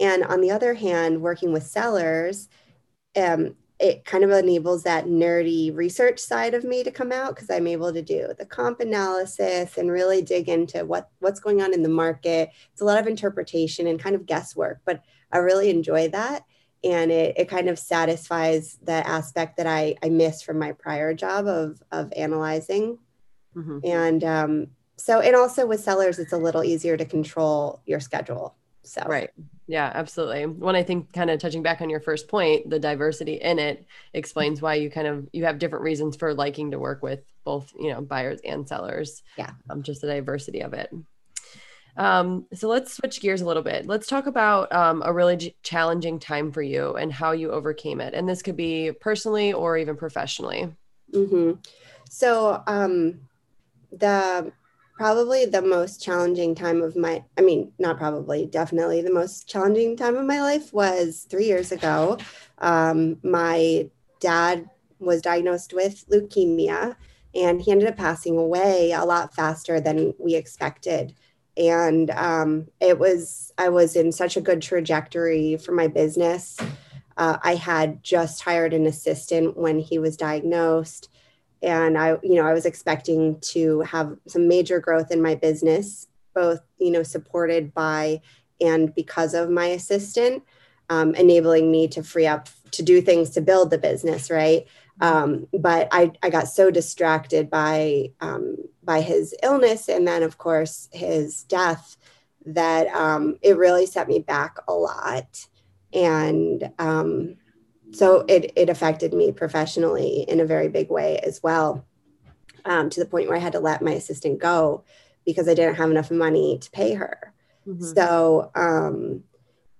And 0.00 0.24
on 0.24 0.40
the 0.40 0.50
other 0.50 0.72
hand, 0.72 1.20
working 1.20 1.52
with 1.52 1.66
sellers, 1.66 2.48
um, 3.14 3.56
it 3.78 4.04
kind 4.04 4.24
of 4.24 4.30
enables 4.30 4.84
that 4.84 5.04
nerdy 5.04 5.74
research 5.74 6.18
side 6.18 6.54
of 6.54 6.64
me 6.64 6.82
to 6.82 6.90
come 6.90 7.12
out 7.12 7.34
because 7.34 7.50
I'm 7.50 7.66
able 7.66 7.92
to 7.92 8.00
do 8.00 8.32
the 8.38 8.46
comp 8.46 8.80
analysis 8.80 9.76
and 9.76 9.90
really 9.90 10.22
dig 10.22 10.48
into 10.48 10.84
what 10.84 11.10
what's 11.18 11.40
going 11.40 11.60
on 11.60 11.74
in 11.74 11.82
the 11.82 11.88
market. 11.88 12.50
It's 12.72 12.80
a 12.80 12.86
lot 12.86 12.98
of 12.98 13.06
interpretation 13.06 13.86
and 13.86 14.00
kind 14.00 14.16
of 14.16 14.24
guesswork, 14.24 14.80
but 14.84 15.02
I 15.30 15.38
really 15.38 15.68
enjoy 15.68 16.08
that. 16.08 16.44
And 16.84 17.10
it, 17.10 17.36
it 17.36 17.48
kind 17.48 17.68
of 17.68 17.78
satisfies 17.78 18.78
the 18.82 19.06
aspect 19.06 19.56
that 19.56 19.66
I, 19.66 19.96
I 20.02 20.08
missed 20.08 20.44
from 20.44 20.58
my 20.58 20.72
prior 20.72 21.14
job 21.14 21.46
of, 21.46 21.82
of 21.90 22.12
analyzing. 22.16 22.98
Mm-hmm. 23.56 23.78
And 23.84 24.24
um, 24.24 24.66
so, 24.96 25.20
and 25.20 25.34
also 25.34 25.66
with 25.66 25.80
sellers, 25.80 26.18
it's 26.18 26.32
a 26.32 26.38
little 26.38 26.62
easier 26.62 26.96
to 26.96 27.04
control 27.04 27.80
your 27.86 28.00
schedule. 28.00 28.54
So, 28.84 29.02
right. 29.06 29.30
Yeah, 29.68 29.90
absolutely. 29.92 30.46
When 30.46 30.76
I 30.76 30.84
think 30.84 31.12
kind 31.12 31.28
of 31.28 31.40
touching 31.40 31.62
back 31.62 31.80
on 31.80 31.90
your 31.90 32.00
first 32.00 32.28
point, 32.28 32.70
the 32.70 32.78
diversity 32.78 33.34
in 33.34 33.58
it 33.58 33.84
explains 34.14 34.62
why 34.62 34.74
you 34.74 34.90
kind 34.90 35.08
of 35.08 35.28
you 35.32 35.44
have 35.44 35.58
different 35.58 35.82
reasons 35.82 36.16
for 36.16 36.32
liking 36.34 36.70
to 36.70 36.78
work 36.78 37.02
with 37.02 37.20
both, 37.44 37.72
you 37.78 37.90
know, 37.90 38.00
buyers 38.00 38.40
and 38.44 38.68
sellers. 38.68 39.22
Yeah. 39.36 39.50
Um, 39.68 39.82
just 39.82 40.02
the 40.02 40.06
diversity 40.06 40.60
of 40.60 40.72
it. 40.72 40.92
Um, 41.96 42.46
so 42.52 42.68
let's 42.68 42.94
switch 42.94 43.20
gears 43.20 43.40
a 43.40 43.46
little 43.46 43.62
bit. 43.62 43.86
Let's 43.86 44.06
talk 44.06 44.26
about 44.26 44.72
um, 44.72 45.02
a 45.04 45.12
really 45.12 45.36
j- 45.36 45.56
challenging 45.62 46.18
time 46.18 46.52
for 46.52 46.62
you 46.62 46.94
and 46.94 47.12
how 47.12 47.32
you 47.32 47.50
overcame 47.50 48.00
it. 48.00 48.14
And 48.14 48.28
this 48.28 48.42
could 48.42 48.56
be 48.56 48.92
personally 49.00 49.52
or 49.52 49.78
even 49.78 49.96
professionally. 49.96 50.70
Mm-hmm. 51.12 51.52
So 52.10 52.62
um, 52.66 53.20
the 53.90 54.52
probably 54.96 55.44
the 55.44 55.62
most 55.62 56.02
challenging 56.02 56.54
time 56.54 56.82
of 56.82 56.96
my 56.96 57.22
i 57.36 57.42
mean 57.42 57.70
not 57.78 57.98
probably 57.98 58.46
definitely 58.46 59.02
the 59.02 59.12
most 59.12 59.46
challenging 59.46 59.96
time 59.96 60.16
of 60.16 60.24
my 60.24 60.40
life 60.40 60.72
was 60.72 61.26
three 61.28 61.46
years 61.46 61.70
ago. 61.70 62.18
Um, 62.58 63.18
my 63.22 63.90
dad 64.20 64.68
was 64.98 65.20
diagnosed 65.20 65.74
with 65.74 66.08
leukemia 66.08 66.96
and 67.34 67.60
he 67.60 67.70
ended 67.70 67.88
up 67.88 67.96
passing 67.96 68.38
away 68.38 68.92
a 68.92 69.04
lot 69.04 69.34
faster 69.34 69.78
than 69.78 70.14
we 70.18 70.34
expected. 70.34 71.14
And 71.58 72.10
um, 72.10 72.68
it 72.80 72.98
was 72.98 73.52
i 73.58 73.68
was 73.68 73.96
in 73.96 74.12
such 74.12 74.36
a 74.36 74.40
good 74.40 74.62
trajectory 74.62 75.58
for 75.58 75.72
my 75.72 75.88
business. 75.88 76.56
Uh, 77.18 77.36
i 77.42 77.54
had 77.54 78.02
just 78.02 78.42
hired 78.42 78.72
an 78.72 78.86
assistant 78.86 79.56
when 79.58 79.78
he 79.78 79.98
was 79.98 80.16
diagnosed 80.16 81.10
and 81.62 81.98
i 81.98 82.16
you 82.22 82.34
know 82.34 82.46
i 82.46 82.52
was 82.52 82.66
expecting 82.66 83.38
to 83.40 83.80
have 83.80 84.16
some 84.26 84.48
major 84.48 84.80
growth 84.80 85.10
in 85.10 85.22
my 85.22 85.34
business 85.34 86.06
both 86.34 86.60
you 86.78 86.90
know 86.90 87.02
supported 87.02 87.72
by 87.74 88.20
and 88.60 88.94
because 88.94 89.34
of 89.34 89.50
my 89.50 89.66
assistant 89.66 90.42
um, 90.88 91.14
enabling 91.14 91.70
me 91.70 91.88
to 91.88 92.02
free 92.02 92.26
up 92.26 92.48
to 92.70 92.82
do 92.82 93.00
things 93.00 93.30
to 93.30 93.40
build 93.40 93.70
the 93.70 93.78
business 93.78 94.30
right? 94.30 94.66
Um, 95.00 95.46
but 95.52 95.88
I, 95.92 96.12
I 96.22 96.30
got 96.30 96.48
so 96.48 96.70
distracted 96.70 97.50
by 97.50 98.12
um, 98.20 98.56
by 98.82 99.00
his 99.00 99.34
illness 99.42 99.88
and 99.88 100.06
then 100.06 100.22
of 100.22 100.38
course 100.38 100.88
his 100.92 101.42
death 101.44 101.96
that 102.46 102.86
um, 102.88 103.36
it 103.42 103.56
really 103.56 103.86
set 103.86 104.08
me 104.08 104.20
back 104.20 104.56
a 104.68 104.72
lot. 104.72 105.46
And 105.92 106.70
um, 106.78 107.36
so 107.92 108.24
it, 108.28 108.52
it 108.56 108.68
affected 108.68 109.12
me 109.12 109.32
professionally 109.32 110.24
in 110.28 110.40
a 110.40 110.46
very 110.46 110.68
big 110.68 110.90
way 110.90 111.18
as 111.18 111.42
well 111.42 111.84
um, 112.64 112.90
to 112.90 113.00
the 113.00 113.06
point 113.06 113.28
where 113.28 113.36
i 113.36 113.40
had 113.40 113.52
to 113.52 113.60
let 113.60 113.82
my 113.82 113.92
assistant 113.92 114.38
go 114.38 114.84
because 115.24 115.48
i 115.48 115.54
didn't 115.54 115.76
have 115.76 115.90
enough 115.90 116.10
money 116.10 116.58
to 116.58 116.70
pay 116.70 116.94
her 116.94 117.32
Mm-hmm. 117.66 117.84
So 117.94 118.50
um, 118.54 119.24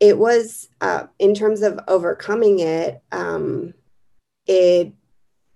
it 0.01 0.19
was, 0.19 0.69
uh, 0.81 1.05
in 1.19 1.35
terms 1.35 1.63
of 1.63 1.79
overcoming 1.89 2.61
it, 2.61 3.03
um, 3.13 3.75
it 4.47 4.93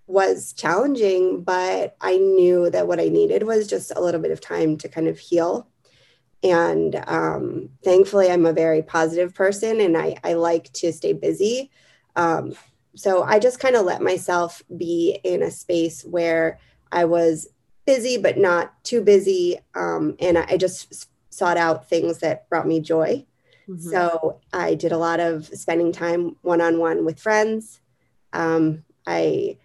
was 0.07 0.53
challenging, 0.53 1.43
but 1.43 1.97
I 2.01 2.17
knew 2.17 2.71
that 2.71 2.89
what 2.89 3.01
I 3.01 3.09
needed 3.09 3.45
was 3.45 3.67
just 3.67 3.93
a 3.95 4.01
little 4.01 4.21
bit 4.21 4.33
of 4.33 4.41
time 4.41 4.77
to 4.79 4.89
kind 4.89 5.09
of 5.09 5.19
heal. 5.19 5.69
And 6.43 7.03
um, 7.07 7.71
thankfully, 7.85 8.31
I'm 8.31 8.47
a 8.47 8.53
very 8.53 8.83
positive 8.83 9.35
person 9.35 9.81
and 9.81 9.97
I, 9.97 10.17
I 10.25 10.33
like 10.35 10.73
to 10.75 10.93
stay 10.93 11.13
busy. 11.13 11.71
Um, 12.21 12.55
so 12.95 13.23
I 13.23 13.39
just 13.39 13.61
kind 13.61 13.77
of 13.77 13.87
let 13.87 14.03
myself 14.03 14.63
be 14.77 15.19
in 15.25 15.43
a 15.43 15.51
space 15.51 16.05
where 16.05 16.59
I 16.93 17.07
was 17.07 17.49
busy, 17.87 18.19
but 18.19 18.37
not 18.37 18.85
too 18.85 19.01
busy. 19.01 19.59
Um, 19.75 20.17
and 20.21 20.37
I 20.37 20.59
just 20.59 21.09
sought 21.31 21.57
out 21.57 21.89
things 21.89 22.19
that 22.19 22.47
brought 22.51 22.67
me 22.67 22.81
joy. 22.81 23.25
Mm-hmm. 23.67 23.89
So 23.89 24.41
I 24.53 24.75
did 24.75 24.93
a 24.93 24.99
lot 24.99 25.19
of 25.19 25.47
spending 25.47 25.93
time 25.93 26.37
one 26.43 26.61
on 26.61 26.79
one 26.79 27.07
with 27.07 27.19
friends. 27.19 27.81
Um, 28.35 28.85
I, 29.07 29.57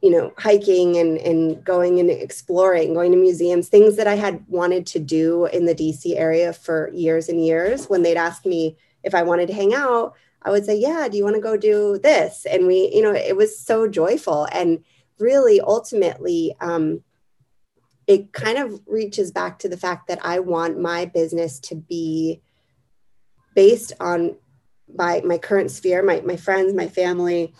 you 0.00 0.10
know, 0.10 0.32
hiking 0.38 0.98
and, 0.98 1.18
and 1.18 1.64
going 1.64 1.98
and 1.98 2.10
exploring, 2.10 2.94
going 2.94 3.10
to 3.10 3.18
museums, 3.18 3.68
things 3.68 3.96
that 3.96 4.06
I 4.06 4.14
had 4.14 4.44
wanted 4.46 4.86
to 4.88 5.00
do 5.00 5.46
in 5.46 5.64
the 5.64 5.74
DC 5.74 6.14
area 6.16 6.52
for 6.52 6.90
years 6.92 7.28
and 7.28 7.44
years. 7.44 7.86
When 7.86 8.02
they'd 8.02 8.16
ask 8.16 8.46
me 8.46 8.76
if 9.02 9.14
I 9.16 9.24
wanted 9.24 9.48
to 9.48 9.54
hang 9.54 9.74
out, 9.74 10.14
I 10.44 10.50
would 10.50 10.64
say, 10.64 10.76
Yeah, 10.76 11.08
do 11.08 11.16
you 11.16 11.24
want 11.24 11.36
to 11.36 11.42
go 11.42 11.56
do 11.56 11.98
this? 12.02 12.46
And 12.50 12.66
we, 12.66 12.90
you 12.94 13.02
know, 13.02 13.14
it 13.14 13.36
was 13.36 13.58
so 13.58 13.88
joyful. 13.88 14.46
And 14.52 14.84
really, 15.18 15.60
ultimately, 15.60 16.54
um, 16.60 17.02
it 18.06 18.32
kind 18.32 18.58
of 18.58 18.80
reaches 18.86 19.30
back 19.30 19.58
to 19.60 19.68
the 19.68 19.76
fact 19.76 20.08
that 20.08 20.24
I 20.24 20.40
want 20.40 20.78
my 20.78 21.06
business 21.06 21.58
to 21.60 21.74
be 21.74 22.42
based 23.54 23.92
on 24.00 24.36
my 24.94 25.22
my 25.24 25.38
current 25.38 25.70
sphere, 25.70 26.02
my 26.02 26.20
my 26.20 26.36
friends, 26.36 26.74
my 26.74 26.88
family, 26.88 27.54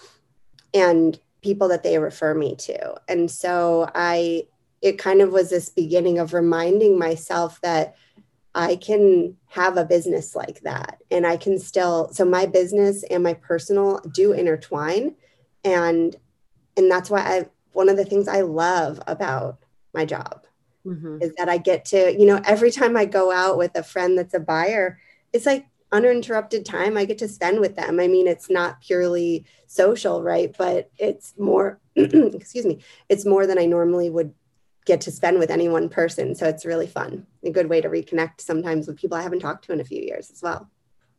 and 0.74 1.18
people 1.42 1.68
that 1.68 1.82
they 1.82 1.98
refer 1.98 2.34
me 2.34 2.56
to. 2.56 2.94
And 3.08 3.30
so 3.30 3.90
I 3.94 4.46
it 4.82 4.98
kind 4.98 5.22
of 5.22 5.32
was 5.32 5.48
this 5.48 5.70
beginning 5.70 6.18
of 6.18 6.34
reminding 6.34 6.98
myself 6.98 7.60
that 7.62 7.96
I 8.54 8.76
can 8.76 9.36
have 9.48 9.76
a 9.76 9.84
business 9.84 10.36
like 10.36 10.60
that 10.60 10.98
and 11.10 11.26
I 11.26 11.36
can 11.36 11.58
still 11.58 12.08
so 12.12 12.24
my 12.24 12.46
business 12.46 13.02
and 13.04 13.22
my 13.22 13.34
personal 13.34 14.00
do 14.12 14.32
intertwine 14.32 15.16
and 15.64 16.14
and 16.76 16.90
that's 16.90 17.10
why 17.10 17.20
I 17.20 17.46
one 17.72 17.88
of 17.88 17.96
the 17.96 18.04
things 18.04 18.28
I 18.28 18.42
love 18.42 19.00
about 19.06 19.58
my 19.92 20.04
job 20.04 20.46
mm-hmm. 20.86 21.18
is 21.20 21.34
that 21.36 21.48
I 21.48 21.58
get 21.58 21.84
to, 21.86 22.16
you 22.18 22.26
know, 22.26 22.40
every 22.44 22.70
time 22.70 22.96
I 22.96 23.04
go 23.04 23.32
out 23.32 23.58
with 23.58 23.76
a 23.76 23.82
friend 23.82 24.16
that's 24.16 24.34
a 24.34 24.40
buyer, 24.40 24.98
it's 25.32 25.46
like 25.46 25.66
uninterrupted 25.92 26.64
time 26.64 26.96
I 26.96 27.04
get 27.04 27.18
to 27.18 27.28
spend 27.28 27.60
with 27.60 27.76
them. 27.76 28.00
I 28.00 28.08
mean, 28.08 28.26
it's 28.26 28.50
not 28.50 28.80
purely 28.80 29.44
social, 29.66 30.22
right? 30.22 30.54
But 30.56 30.90
it's 30.98 31.34
more, 31.38 31.80
excuse 31.96 32.64
me, 32.64 32.80
it's 33.08 33.26
more 33.26 33.46
than 33.46 33.58
I 33.58 33.66
normally 33.66 34.10
would 34.10 34.34
get 34.84 35.00
to 35.02 35.10
spend 35.10 35.38
with 35.38 35.50
any 35.50 35.68
one 35.68 35.88
person. 35.88 36.34
So 36.34 36.46
it's 36.46 36.66
really 36.66 36.86
fun. 36.86 37.26
A 37.42 37.50
good 37.50 37.68
way 37.68 37.80
to 37.80 37.88
reconnect 37.88 38.40
sometimes 38.40 38.86
with 38.86 38.98
people 38.98 39.16
I 39.16 39.22
haven't 39.22 39.40
talked 39.40 39.64
to 39.66 39.72
in 39.72 39.80
a 39.80 39.84
few 39.84 40.00
years 40.00 40.30
as 40.30 40.42
well. 40.42 40.70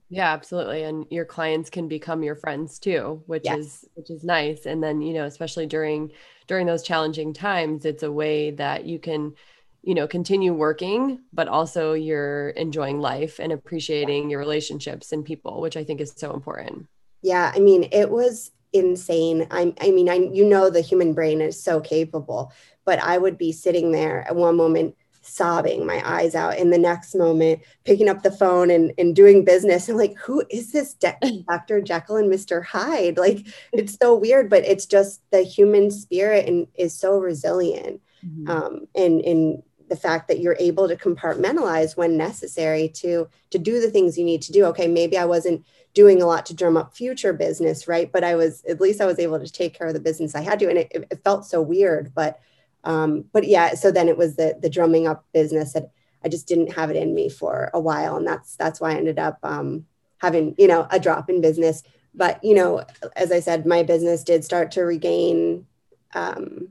Yeah, 0.10 0.32
absolutely. 0.32 0.84
And 0.84 1.06
your 1.10 1.26
clients 1.26 1.70
can 1.70 1.88
become 1.88 2.22
your 2.22 2.36
friends 2.36 2.78
too, 2.78 3.24
which 3.26 3.44
yes. 3.46 3.60
is 3.60 3.86
which 3.96 4.12
is 4.12 4.24
nice. 4.24 4.66
And 4.68 4.84
then, 4.84 5.02
you 5.02 5.14
know, 5.14 5.26
especially 5.26 5.66
during 5.66 6.12
during 6.48 6.68
those 6.68 6.84
challenging 6.84 7.34
times, 7.34 7.86
it's 7.86 8.04
a 8.04 8.12
way 8.12 8.52
that 8.52 8.86
you 8.86 9.00
can, 9.00 9.34
you 9.82 9.96
know, 9.96 10.08
continue 10.08 10.54
working, 10.54 11.22
but 11.34 11.48
also 11.48 11.94
you're 11.94 12.50
enjoying 12.50 13.00
life 13.00 13.40
and 13.40 13.52
appreciating 13.52 14.30
your 14.30 14.40
relationships 14.40 15.12
and 15.12 15.26
people, 15.26 15.60
which 15.60 15.76
I 15.76 15.84
think 15.84 16.02
is 16.02 16.14
so 16.16 16.34
important. 16.34 16.86
Yeah, 17.24 17.52
I 17.56 17.60
mean, 17.60 17.90
it 17.92 18.12
was 18.12 18.52
insane. 18.76 19.48
I 19.50 19.74
I 19.82 19.92
mean, 19.92 20.10
I 20.10 20.16
you 20.16 20.46
know 20.46 20.70
the 20.70 20.82
human 20.82 21.14
brain 21.14 21.42
is 21.42 21.62
so 21.62 21.80
capable, 21.80 22.52
but 22.86 23.00
I 23.00 23.18
would 23.18 23.38
be 23.38 23.52
sitting 23.52 23.92
there 23.92 24.22
at 24.28 24.36
one 24.36 24.56
moment 24.56 24.96
sobbing 25.28 25.88
my 25.88 26.02
eyes 26.08 26.36
out 26.36 26.56
in 26.58 26.70
the 26.70 26.78
next 26.78 27.16
moment 27.16 27.60
picking 27.84 28.08
up 28.08 28.22
the 28.22 28.32
phone 28.32 28.70
and, 28.70 28.94
and 29.00 29.16
doing 29.16 29.44
business 29.44 29.90
and 29.90 29.98
like 29.98 30.16
who 30.20 30.44
is 30.52 30.72
this 30.72 30.94
De- 30.94 31.18
dr 31.50 31.82
jekyll 31.82 32.18
and 32.18 32.32
mr 32.32 32.64
hyde 32.64 33.18
like 33.18 33.40
it's 33.74 33.98
so 34.00 34.14
weird 34.14 34.52
but 34.52 34.64
it's 34.64 34.86
just 34.86 35.22
the 35.32 35.42
human 35.42 35.90
spirit 35.90 36.48
and 36.48 36.68
is 36.76 36.94
so 36.98 37.18
resilient 37.18 38.00
mm-hmm. 38.24 38.48
um, 38.48 38.88
and 38.94 39.22
and 39.22 39.64
the 39.90 39.96
fact 39.96 40.28
that 40.28 40.40
you're 40.40 40.58
able 40.60 40.88
to 40.88 40.96
compartmentalize 40.96 41.98
when 41.98 42.18
necessary 42.18 42.88
to 42.90 43.28
to 43.50 43.58
do 43.58 43.82
the 43.82 43.90
things 43.90 44.20
you 44.20 44.26
need 44.26 44.44
to 44.44 44.52
do 44.52 44.66
okay 44.66 44.88
maybe 44.88 45.18
i 45.18 45.26
wasn't 45.26 45.66
doing 45.96 46.22
a 46.22 46.26
lot 46.28 46.46
to 46.46 46.54
drum 46.54 46.78
up 46.78 46.96
future 46.96 47.34
business 47.34 47.88
right 47.88 48.12
but 48.12 48.24
i 48.24 48.36
was 48.36 48.64
at 48.66 48.80
least 48.80 49.02
i 49.02 49.06
was 49.06 49.18
able 49.18 49.40
to 49.40 49.52
take 49.52 49.76
care 49.76 49.88
of 49.88 49.94
the 49.94 50.00
business 50.00 50.36
i 50.36 50.42
had 50.42 50.60
to 50.60 50.70
and 50.70 50.78
it, 50.78 50.92
it 50.94 51.24
felt 51.24 51.46
so 51.46 51.62
weird 51.62 52.14
but 52.14 52.40
um, 52.86 53.26
but 53.34 53.48
yeah, 53.48 53.74
so 53.74 53.92
then 53.92 54.08
it 54.08 54.18
was 54.18 54.36
the 54.36 54.58
the 54.62 54.70
drumming 54.70 55.08
up 55.08 55.26
business 55.34 55.74
that 55.74 55.92
I 56.24 56.30
just 56.30 56.48
didn't 56.48 56.74
have 56.74 56.90
it 56.90 56.96
in 56.96 57.14
me 57.14 57.30
for 57.30 57.70
a 57.74 57.80
while, 57.80 58.16
and 58.16 58.26
that's 58.26 58.56
that's 58.56 58.80
why 58.80 58.92
I 58.92 58.96
ended 58.96 59.20
up 59.20 59.40
um, 59.44 59.86
having 60.20 60.56
you 60.58 60.68
know 60.68 60.88
a 60.92 61.00
drop 61.00 61.30
in 61.30 61.42
business. 61.42 61.84
But 62.14 62.42
you 62.44 62.54
know, 62.54 62.86
as 63.16 63.32
I 63.32 63.40
said, 63.40 63.66
my 63.66 63.84
business 63.84 64.24
did 64.24 64.46
start 64.46 64.72
to 64.72 64.84
regain 64.84 65.66
um, 66.14 66.70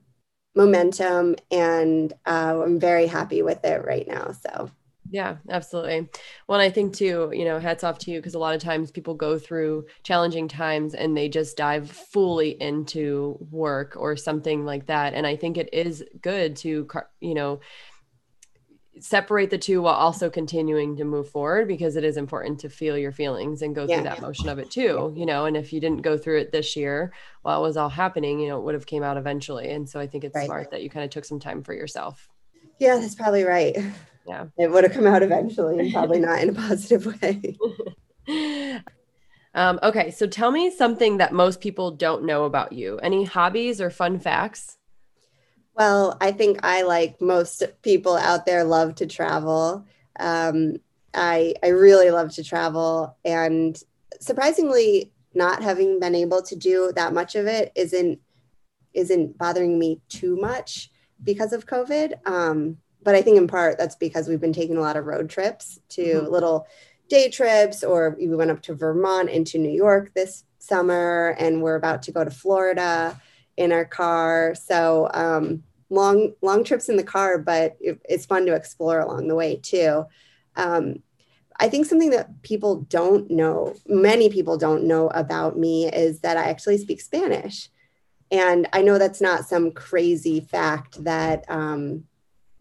momentum, 0.55 1.37
and 1.51 2.13
uh, 2.25 2.63
I'm 2.65 2.79
very 2.79 3.07
happy 3.07 3.43
with 3.43 3.65
it 3.65 3.85
right 3.85 4.07
now. 4.07 4.33
So 4.33 4.71
yeah, 5.11 5.37
absolutely. 5.51 6.09
Well, 6.49 6.61
I 6.61 6.71
think 6.71 6.95
too, 6.95 7.31
you 7.33 7.45
know, 7.45 7.59
hats 7.59 7.85
off 7.85 7.99
to 8.01 8.11
you 8.11 8.19
because 8.19 8.35
a 8.35 8.39
lot 8.39 8.55
of 8.55 8.63
times 8.63 8.91
people 8.91 9.15
go 9.15 9.39
through 9.39 9.87
challenging 10.03 10.49
times 10.49 10.95
and 10.95 11.17
they 11.17 11.29
just 11.29 11.57
dive 11.57 11.91
fully 11.91 12.61
into 12.61 13.39
work 13.51 13.95
or 13.97 14.17
something 14.17 14.65
like 14.65 14.87
that. 14.87 15.15
And 15.15 15.27
I 15.27 15.37
think 15.37 15.57
it 15.57 15.69
is 15.73 16.05
good 16.21 16.57
to, 16.57 16.89
you 17.21 17.35
know, 17.35 17.61
separate 19.01 19.51
the 19.51 19.59
two 19.59 19.83
while 19.83 19.95
also 19.95 20.31
continuing 20.31 20.97
to 20.97 21.05
move 21.05 21.29
forward 21.29 21.67
because 21.67 21.97
it 21.97 22.05
is 22.05 22.17
important 22.17 22.61
to 22.61 22.69
feel 22.69 22.97
your 22.97 23.13
feelings 23.13 23.61
and 23.61 23.75
go 23.75 23.85
yeah. 23.87 23.97
through 23.97 24.05
that 24.05 24.23
motion 24.23 24.49
of 24.49 24.61
it 24.61 24.71
too 24.71 25.13
you 25.17 25.27
know 25.27 25.47
and 25.47 25.57
if 25.57 25.73
you 25.73 25.81
didn't 25.81 26.03
go 26.03 26.17
through 26.17 26.39
it 26.39 26.53
this 26.53 26.77
year 26.77 27.13
while 27.43 27.59
it 27.59 27.67
was 27.67 27.77
all 27.77 27.89
happening 27.89 28.39
you 28.39 28.49
know 28.49 28.57
it 28.57 28.63
would 28.63 28.75
have 28.75 28.87
came 28.87 29.03
out 29.03 29.17
eventually 29.17 29.69
and 29.71 29.89
so 29.89 29.99
i 29.99 30.07
think 30.07 30.23
it's 30.23 30.37
right. 30.37 30.47
smart 30.47 30.71
that 30.71 30.81
you 30.81 30.89
kind 30.89 31.05
of 31.05 31.11
took 31.11 31.25
some 31.25 31.41
time 31.41 31.63
for 31.63 31.75
yourself 31.75 32.29
yeah 32.79 32.97
that's 32.97 33.17
probably 33.17 33.43
right 33.43 33.77
yeah. 34.27 34.47
It 34.59 34.71
would 34.71 34.85
have 34.85 34.93
come 34.93 35.07
out 35.07 35.23
eventually 35.23 35.79
and 35.79 35.93
probably 35.93 36.21
not 36.21 36.41
in 36.41 36.51
a 36.51 36.53
positive 36.55 37.07
way. 37.07 37.57
Um, 39.57 39.79
okay 39.85 40.11
so 40.11 40.27
tell 40.27 40.51
me 40.51 40.69
something 40.69 41.19
that 41.19 41.33
most 41.33 41.61
people 41.61 41.93
don't 41.93 42.25
know 42.25 42.43
about 42.43 42.73
you. 42.73 42.99
Any 42.99 43.23
hobbies 43.23 43.81
or 43.81 43.89
fun 43.89 44.19
facts? 44.19 44.79
Well 45.77 46.19
i 46.21 46.33
think 46.33 46.59
i 46.65 46.83
like 46.83 47.21
most 47.21 47.63
people 47.83 48.17
out 48.17 48.47
there 48.47 48.65
love 48.65 48.97
to 48.97 49.07
travel. 49.07 49.87
Um, 50.19 50.79
I, 51.15 51.55
I 51.63 51.69
really 51.69 52.11
love 52.11 52.33
to 52.35 52.43
travel 52.43 53.17
and 53.25 53.81
surprisingly 54.21 55.13
not 55.35 55.63
having 55.63 56.01
been 56.01 56.15
able 56.15 56.43
to 56.43 56.57
do 56.57 56.93
that 56.97 57.13
much 57.13 57.35
of 57.35 57.47
it 57.47 57.73
isn't 57.77 58.21
isn't 58.93 59.37
bothering 59.39 59.79
me 59.79 60.01
too 60.09 60.37
much 60.37 60.91
because 61.23 61.53
of 61.53 61.67
covid. 61.67 62.15
Um, 62.27 62.79
but 63.05 63.15
I 63.15 63.23
think 63.23 63.37
in 63.37 63.47
part 63.47 63.79
that's 63.79 63.97
because 63.97 64.29
we've 64.29 64.41
been 64.41 64.53
taking 64.53 64.77
a 64.77 64.81
lot 64.81 64.97
of 64.97 65.07
road 65.07 65.31
trips 65.31 65.79
to 65.91 66.03
mm-hmm. 66.03 66.33
little 66.33 66.67
day 67.09 67.29
trips, 67.29 67.85
or 67.85 68.17
we 68.19 68.27
went 68.29 68.51
up 68.51 68.63
to 68.63 68.75
Vermont 68.75 69.29
into 69.29 69.59
New 69.59 69.71
York 69.71 70.13
this 70.15 70.45
summer, 70.59 71.37
and 71.39 71.63
we're 71.63 71.77
about 71.77 72.03
to 72.05 72.13
go 72.13 72.25
to 72.25 72.31
Florida 72.31 73.21
in 73.57 73.73
our 73.73 73.85
car. 73.85 74.55
So 74.55 75.09
um, 75.13 75.63
long 75.91 76.33
long 76.43 76.65
trips 76.65 76.89
in 76.89 76.97
the 76.97 77.05
car, 77.05 77.39
but 77.39 77.77
it, 77.81 78.01
it's 78.09 78.27
fun 78.27 78.47
to 78.47 78.55
explore 78.55 79.01
along 79.01 79.29
the 79.29 79.35
way 79.35 79.57
too. 79.57 80.07
Um, 80.57 81.03
I 81.61 81.69
think 81.69 81.87
something 81.87 82.11
that 82.11 82.43
people 82.43 82.81
don't 82.81 83.31
know, 83.31 83.75
many 83.87 84.29
people 84.29 84.57
don't 84.57 84.85
know 84.85 85.09
about 85.09 85.57
me, 85.57 85.87
is 85.87 86.21
that 86.21 86.37
I 86.37 86.45
actually 86.45 86.79
speak 86.79 87.01
Spanish. 87.01 87.69
And 88.31 88.67
I 88.73 88.83
know 88.83 88.99
that's 88.99 89.21
not 89.21 89.47
some 89.47 89.71
crazy 89.71 90.41
fact 90.41 91.05
that 91.05 91.45
um, 91.49 92.05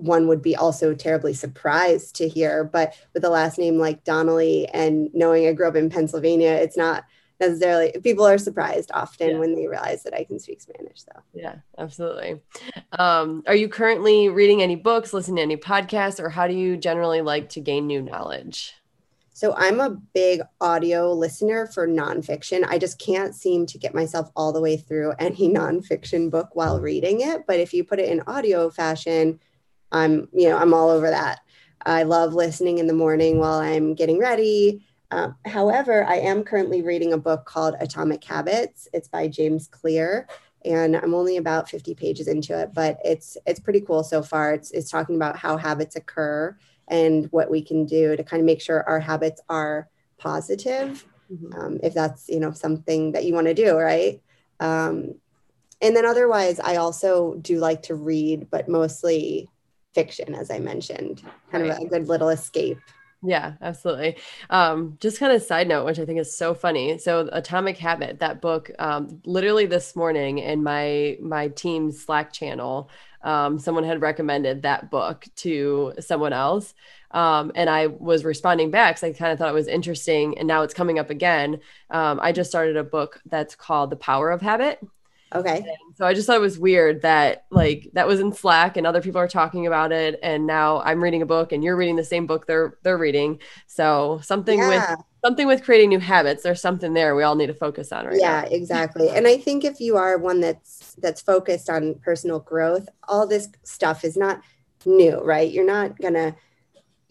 one 0.04 0.28
would 0.28 0.42
be 0.42 0.56
also 0.56 0.94
terribly 0.94 1.34
surprised 1.34 2.16
to 2.18 2.28
hear. 2.28 2.64
But 2.64 2.94
with 3.14 3.24
a 3.24 3.30
last 3.30 3.58
name 3.58 3.78
like 3.78 4.04
Donnelly 4.04 4.68
and 4.68 5.10
knowing 5.14 5.48
I 5.48 5.54
grew 5.54 5.68
up 5.68 5.76
in 5.76 5.90
Pennsylvania, 5.90 6.52
it's 6.52 6.78
not 6.78 7.06
necessarily 7.40 7.94
people 8.04 8.26
are 8.26 8.38
surprised 8.38 8.92
often 8.94 9.32
yeah. 9.32 9.38
when 9.40 9.56
they 9.56 9.68
realize 9.68 10.04
that 10.04 10.14
I 10.14 10.24
can 10.24 10.40
speak 10.40 10.62
Spanish. 10.62 11.04
So 11.04 11.12
yeah, 11.34 11.56
absolutely. 11.78 12.42
Um, 12.94 13.44
are 13.48 13.56
you 13.56 13.70
currently 13.70 14.30
reading 14.30 14.62
any 14.62 14.76
books, 14.76 15.14
listening 15.14 15.38
to 15.38 15.42
any 15.42 15.58
podcasts, 15.58 16.20
or 16.20 16.30
how 16.30 16.48
do 16.48 16.54
you 16.54 16.78
generally 16.78 17.22
like 17.22 17.50
to 17.50 17.60
gain 17.60 17.88
new 17.88 18.02
knowledge? 18.02 18.74
So 19.36 19.56
I'm 19.58 19.80
a 19.80 19.90
big 19.90 20.42
audio 20.62 21.12
listener 21.12 21.66
for 21.66 21.88
nonfiction. 21.88 22.66
I 22.68 22.78
just 22.78 23.00
can't 23.00 23.34
seem 23.34 23.66
to 23.66 23.80
get 23.80 23.96
myself 23.96 24.30
all 24.36 24.54
the 24.54 24.62
way 24.62 24.78
through 24.78 25.14
any 25.18 25.50
nonfiction 25.54 26.30
book 26.30 26.50
while 26.54 26.80
reading 26.80 27.22
it. 27.22 27.46
But 27.48 27.60
if 27.60 27.74
you 27.74 27.84
put 27.84 28.00
it 28.00 28.10
in 28.10 28.22
audio 28.28 28.70
fashion, 28.70 29.40
I'm, 29.94 30.28
you 30.34 30.50
know, 30.50 30.58
I'm 30.58 30.74
all 30.74 30.90
over 30.90 31.10
that. 31.10 31.40
I 31.86 32.04
love 32.04 32.34
listening 32.34 32.80
in 32.80 32.88
the 32.88 32.94
morning 32.94 33.40
while 33.40 33.60
I'm 33.60 33.94
getting 33.94 34.20
ready. 34.20 34.86
Um, 35.12 35.36
however, 35.46 36.04
I 36.06 36.16
am 36.16 36.44
currently 36.44 36.82
reading 36.82 37.14
a 37.14 37.18
book 37.18 37.46
called 37.46 37.76
Atomic 37.80 38.24
Habits. 38.24 38.88
It's 38.94 39.08
by 39.08 39.28
James 39.28 39.68
Clear, 39.68 40.28
and 40.66 40.96
I'm 40.96 41.14
only 41.14 41.38
about 41.38 41.70
50 41.70 41.94
pages 41.94 42.28
into 42.28 42.60
it, 42.60 42.74
but 42.74 42.98
it's 43.04 43.38
it's 43.46 43.60
pretty 43.60 43.82
cool 43.82 44.04
so 44.04 44.24
far. 44.24 44.54
It's 44.54 44.72
it's 44.72 44.90
talking 44.90 45.16
about 45.16 45.38
how 45.38 45.58
habits 45.58 45.96
occur 45.96 46.58
and 46.88 47.28
what 47.32 47.52
we 47.52 47.62
can 47.62 47.86
do 47.86 48.16
to 48.16 48.24
kind 48.24 48.40
of 48.42 48.46
make 48.46 48.62
sure 48.62 48.88
our 48.90 49.00
habits 49.00 49.42
are 49.50 49.88
positive, 50.18 51.06
mm-hmm. 51.32 51.60
um, 51.60 51.80
if 51.84 51.94
that's 51.94 52.28
you 52.28 52.40
know 52.40 52.52
something 52.52 53.12
that 53.12 53.26
you 53.26 53.34
want 53.34 53.48
to 53.48 53.54
do, 53.54 53.78
right? 53.78 54.22
Um, 54.60 55.16
and 55.82 55.96
then 55.96 56.06
otherwise, 56.06 56.60
I 56.60 56.78
also 56.78 57.36
do 57.36 57.60
like 57.60 57.84
to 57.84 57.96
read, 57.96 58.50
but 58.50 58.70
mostly 58.70 59.50
fiction, 59.94 60.36
as 60.36 60.52
I 60.52 60.60
mentioned, 60.60 61.22
kind 61.52 61.68
right. 61.68 61.78
of 61.78 61.84
a 61.84 61.86
good 61.88 62.08
little 62.08 62.30
escape. 62.30 62.80
Yeah, 63.26 63.54
absolutely. 63.62 64.18
Um, 64.50 64.98
just 65.00 65.18
kind 65.18 65.32
of 65.32 65.42
side 65.42 65.70
note, 65.70 65.86
which 65.86 65.98
I 65.98 66.06
think 66.06 66.20
is 66.20 66.36
so 66.36 66.54
funny. 66.54 66.98
So 66.98 67.30
Atomic 67.32 67.78
Habit, 67.78 68.20
that 68.20 68.42
book, 68.42 68.70
um, 68.80 69.22
literally 69.26 69.66
this 69.66 69.96
morning 69.96 70.40
in 70.40 70.62
my 70.62 71.18
my 71.22 71.48
team's 71.48 72.04
Slack 72.04 72.34
channel, 72.34 72.90
um, 73.22 73.60
someone 73.60 73.86
had 73.86 74.02
recommended 74.02 74.64
that 74.64 74.92
book 74.92 75.26
to 75.38 75.94
someone 76.02 76.34
else. 76.34 76.74
Um, 77.12 77.54
and 77.56 77.70
I 77.70 77.88
was 77.88 78.26
responding 78.26 78.72
back 78.72 78.96
because 78.96 79.16
I 79.16 79.18
kind 79.18 79.32
of 79.32 79.40
thought 79.40 79.50
it 79.50 79.54
was 79.54 79.68
interesting. 79.68 80.38
And 80.38 80.48
now 80.48 80.64
it's 80.64 80.74
coming 80.74 81.00
up 81.00 81.10
again. 81.10 81.62
Um, 81.92 82.20
I 82.22 82.34
just 82.34 82.50
started 82.50 82.76
a 82.76 82.84
book 82.84 83.22
that's 83.28 83.56
called 83.56 83.90
The 83.90 83.96
Power 83.96 84.32
of 84.32 84.42
Habit. 84.42 84.86
Okay. 85.36 85.58
And 85.58 85.96
so 85.96 86.06
I 86.06 86.14
just 86.14 86.28
thought 86.28 86.38
it 86.38 86.42
was 86.42 86.60
weird 86.60 87.02
that 87.02 87.46
like 87.50 87.90
that 87.94 88.08
was 88.08 88.20
in 88.20 88.34
Slack 88.34 88.78
and 88.78 88.86
other 88.86 89.02
people 89.02 89.20
are 89.20 89.28
talking 89.28 89.68
about 89.68 89.92
it 89.92 90.20
and 90.22 90.46
now 90.46 90.82
I'm 90.82 91.04
reading 91.04 91.22
a 91.22 91.26
book 91.26 91.52
and 91.52 91.64
you're 91.64 91.76
reading 91.76 91.96
the 91.96 92.04
same 92.04 92.28
book 92.28 92.46
they're 92.46 92.78
they're 92.84 92.98
reading. 92.98 93.40
So 93.68 94.20
something 94.24 94.60
yeah. 94.60 94.92
with 94.92 95.00
something 95.24 95.48
with 95.48 95.64
creating 95.64 95.90
new 95.90 96.00
habits, 96.00 96.44
there's 96.44 96.62
something 96.62 96.94
there 96.94 97.16
we 97.16 97.24
all 97.24 97.36
need 97.36 97.48
to 97.48 97.54
focus 97.54 97.92
on 97.92 98.06
right 98.06 98.20
yeah, 98.20 98.42
now. 98.42 98.48
exactly. 98.52 99.10
And 99.10 99.26
I 99.28 99.38
think 99.38 99.64
if 99.64 99.80
you 99.80 99.98
are 99.98 100.18
one 100.18 100.40
that's 100.40 100.96
that's 100.96 101.22
focused 101.22 101.70
on 101.70 101.96
personal 101.96 102.40
growth, 102.40 102.88
all 103.08 103.26
this 103.28 103.50
stuff 103.64 104.04
is 104.04 104.18
not 104.18 104.42
new, 104.86 105.20
right? 105.22 105.52
You're 105.52 105.66
not 105.66 105.98
going 106.00 106.16
to 106.16 106.36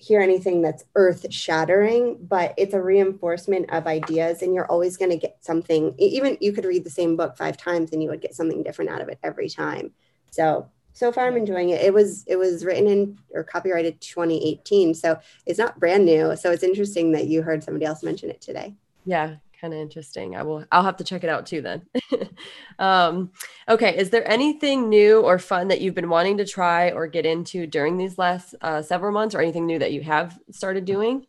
hear 0.02 0.20
anything 0.20 0.62
that's 0.62 0.84
earth 0.96 1.32
shattering, 1.32 2.18
but 2.20 2.54
it's 2.56 2.74
a 2.74 2.82
reinforcement 2.82 3.70
of 3.70 3.86
ideas. 3.86 4.42
And 4.42 4.52
you're 4.52 4.66
always 4.66 4.96
going 4.96 5.12
to 5.12 5.16
get 5.16 5.36
something, 5.44 5.94
even 5.98 6.36
you 6.40 6.52
could 6.52 6.64
read 6.64 6.82
the 6.82 6.90
same 6.90 7.16
book 7.16 7.36
five 7.36 7.56
times 7.56 7.92
and 7.92 8.02
you 8.02 8.08
would 8.08 8.20
get 8.20 8.34
something 8.34 8.64
different 8.64 8.90
out 8.90 9.00
of 9.00 9.08
it 9.08 9.20
every 9.22 9.48
time. 9.48 9.92
So, 10.32 10.68
so 10.92 11.12
far 11.12 11.26
I'm 11.26 11.36
enjoying 11.36 11.70
it. 11.70 11.82
It 11.82 11.94
was, 11.94 12.24
it 12.26 12.36
was 12.36 12.64
written 12.64 12.88
in 12.88 13.18
or 13.32 13.44
copyrighted 13.44 14.00
2018. 14.00 14.94
So 14.94 15.20
it's 15.46 15.58
not 15.58 15.78
brand 15.78 16.04
new. 16.04 16.34
So 16.36 16.50
it's 16.50 16.64
interesting 16.64 17.12
that 17.12 17.28
you 17.28 17.42
heard 17.42 17.62
somebody 17.62 17.84
else 17.86 18.02
mention 18.02 18.28
it 18.28 18.40
today. 18.40 18.74
Yeah 19.04 19.36
kind 19.62 19.72
of 19.72 19.80
interesting. 19.80 20.34
I 20.34 20.42
will 20.42 20.64
I'll 20.72 20.82
have 20.82 20.96
to 20.96 21.04
check 21.04 21.22
it 21.22 21.30
out 21.30 21.46
too 21.46 21.62
then. 21.62 21.82
um, 22.78 23.30
okay, 23.68 23.96
is 23.96 24.10
there 24.10 24.28
anything 24.28 24.88
new 24.88 25.20
or 25.20 25.38
fun 25.38 25.68
that 25.68 25.80
you've 25.80 25.94
been 25.94 26.10
wanting 26.10 26.38
to 26.38 26.44
try 26.44 26.90
or 26.90 27.06
get 27.06 27.24
into 27.24 27.66
during 27.66 27.96
these 27.96 28.18
last 28.18 28.56
uh, 28.60 28.82
several 28.82 29.12
months 29.12 29.34
or 29.34 29.40
anything 29.40 29.64
new 29.64 29.78
that 29.78 29.92
you 29.92 30.02
have 30.02 30.36
started 30.50 30.84
doing? 30.84 31.26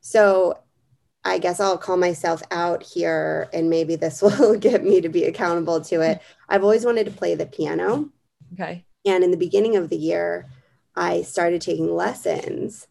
So 0.00 0.58
I 1.24 1.38
guess 1.38 1.60
I'll 1.60 1.76
call 1.76 1.98
myself 1.98 2.42
out 2.50 2.82
here 2.82 3.50
and 3.52 3.68
maybe 3.68 3.96
this 3.96 4.22
will 4.22 4.56
get 4.56 4.82
me 4.82 5.02
to 5.02 5.10
be 5.10 5.24
accountable 5.24 5.82
to 5.82 6.00
it. 6.00 6.22
I've 6.48 6.64
always 6.64 6.86
wanted 6.86 7.04
to 7.04 7.12
play 7.12 7.34
the 7.34 7.46
piano. 7.46 8.08
Okay. 8.54 8.86
And 9.04 9.22
in 9.22 9.30
the 9.30 9.36
beginning 9.36 9.76
of 9.76 9.90
the 9.90 9.96
year, 9.96 10.46
I 10.96 11.20
started 11.22 11.60
taking 11.60 11.94
lessons 11.94 12.86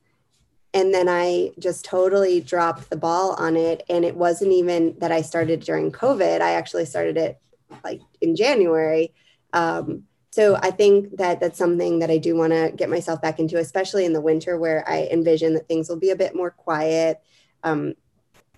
and 0.76 0.94
then 0.94 1.08
I 1.08 1.52
just 1.58 1.86
totally 1.86 2.42
dropped 2.42 2.90
the 2.90 2.98
ball 2.98 3.32
on 3.40 3.56
it. 3.56 3.84
And 3.88 4.04
it 4.04 4.18
wasn't 4.18 4.52
even 4.52 5.00
that 5.00 5.10
I 5.10 5.22
started 5.22 5.62
during 5.62 5.90
COVID. 5.90 6.42
I 6.42 6.52
actually 6.52 6.86
started 6.86 7.16
it 7.16 7.40
like 7.86 8.02
in 8.20 8.36
January. 8.36 9.14
Um, 9.54 10.04
so 10.32 10.58
I 10.58 10.72
think 10.72 11.16
that 11.16 11.40
that's 11.40 11.58
something 11.58 12.00
that 12.00 12.12
I 12.12 12.18
do 12.18 12.36
want 12.36 12.52
to 12.52 12.74
get 12.76 12.90
myself 12.90 13.22
back 13.22 13.40
into, 13.40 13.58
especially 13.58 14.04
in 14.04 14.12
the 14.12 14.20
winter 14.20 14.60
where 14.60 14.88
I 14.88 15.08
envision 15.10 15.54
that 15.54 15.70
things 15.70 15.88
will 15.88 15.96
be 15.96 16.10
a 16.10 16.16
bit 16.18 16.36
more 16.36 16.52
quiet. 16.52 17.22
Um, 17.64 17.94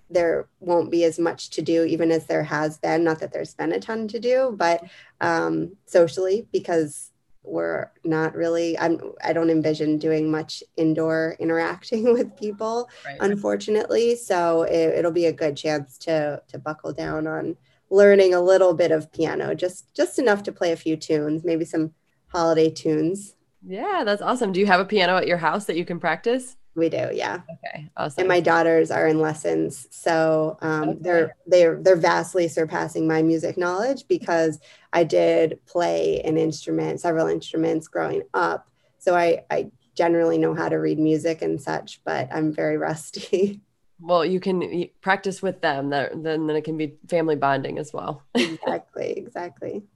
there 0.09 0.47
won't 0.59 0.89
be 0.89 1.03
as 1.03 1.19
much 1.19 1.51
to 1.51 1.61
do, 1.61 1.83
even 1.83 2.11
as 2.11 2.25
there 2.25 2.43
has 2.43 2.79
been. 2.79 3.03
Not 3.03 3.19
that 3.19 3.31
there's 3.31 3.53
been 3.53 3.73
a 3.73 3.79
ton 3.79 4.07
to 4.07 4.19
do, 4.19 4.55
but 4.57 4.83
um, 5.21 5.75
socially, 5.85 6.47
because 6.51 7.11
we're 7.47 7.89
not 8.03 8.35
really 8.35 8.77
i'm 8.79 8.99
i 9.23 9.33
don't 9.33 9.49
envision 9.49 9.97
doing 9.97 10.29
much 10.29 10.63
indoor 10.75 11.35
interacting 11.39 12.13
with 12.13 12.35
people 12.37 12.89
right. 13.05 13.17
unfortunately. 13.21 14.15
So 14.15 14.63
it, 14.63 15.03
will 15.03 15.11
be 15.11 15.25
a 15.25 15.33
good 15.33 15.55
chance 15.55 15.97
to 15.99 16.41
to 16.47 16.59
buckle 16.59 16.93
down 16.93 17.27
on 17.27 17.55
learning 17.89 18.33
a 18.33 18.41
little 18.41 18.73
bit 18.73 18.91
of 18.91 19.11
piano 19.11 19.55
just 19.55 19.93
just 19.95 20.19
enough 20.19 20.43
to 20.43 20.51
play 20.51 20.71
a 20.73 20.75
few 20.75 20.97
tunes 20.97 21.43
maybe 21.43 21.65
some 21.65 21.93
holiday 22.27 22.69
tunes. 22.69 23.35
Yeah 23.65 24.03
that's 24.05 24.21
awesome. 24.21 24.51
Do 24.51 24.59
you 24.59 24.65
have 24.65 24.79
a 24.79 24.85
piano 24.85 25.17
at 25.17 25.27
your 25.27 25.37
house 25.37 25.65
that 25.65 25.77
you 25.77 25.85
can 25.85 25.99
practice 25.99 26.57
we 26.77 26.89
do, 26.89 27.09
yeah. 27.11 27.41
Okay, 27.51 27.89
awesome. 27.97 28.21
And 28.21 28.27
my 28.27 28.39
daughters 28.39 28.91
are 28.91 29.07
in 29.07 29.19
lessons, 29.19 29.87
so 29.89 30.57
um, 30.61 30.89
okay. 30.89 30.99
they're 31.01 31.35
they're 31.47 31.81
they're 31.81 31.95
vastly 31.95 32.47
surpassing 32.47 33.07
my 33.07 33.21
music 33.21 33.57
knowledge 33.57 34.07
because 34.07 34.59
I 34.93 35.03
did 35.03 35.59
play 35.65 36.21
an 36.21 36.37
instrument, 36.37 37.01
several 37.01 37.27
instruments 37.27 37.87
growing 37.87 38.21
up. 38.33 38.69
So 38.99 39.15
I 39.15 39.43
I 39.49 39.71
generally 39.95 40.37
know 40.37 40.53
how 40.53 40.69
to 40.69 40.77
read 40.77 40.99
music 40.99 41.41
and 41.41 41.59
such, 41.59 42.01
but 42.05 42.29
I'm 42.31 42.53
very 42.53 42.77
rusty. 42.77 43.61
Well, 43.99 44.23
you 44.23 44.39
can 44.39 44.89
practice 45.01 45.41
with 45.41 45.61
them. 45.61 45.89
Then 45.89 46.21
then 46.21 46.47
it 46.51 46.63
can 46.63 46.77
be 46.77 46.99
family 47.09 47.35
bonding 47.35 47.79
as 47.79 47.91
well. 47.91 48.21
exactly, 48.35 49.13
exactly. 49.17 49.83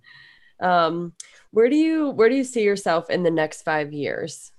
Um, 0.59 1.13
where 1.49 1.69
do 1.69 1.75
you 1.75 2.11
where 2.11 2.29
do 2.29 2.35
you 2.35 2.43
see 2.43 2.61
yourself 2.61 3.09
in 3.09 3.23
the 3.23 3.31
next 3.31 3.63
five 3.63 3.93
years? 3.93 4.51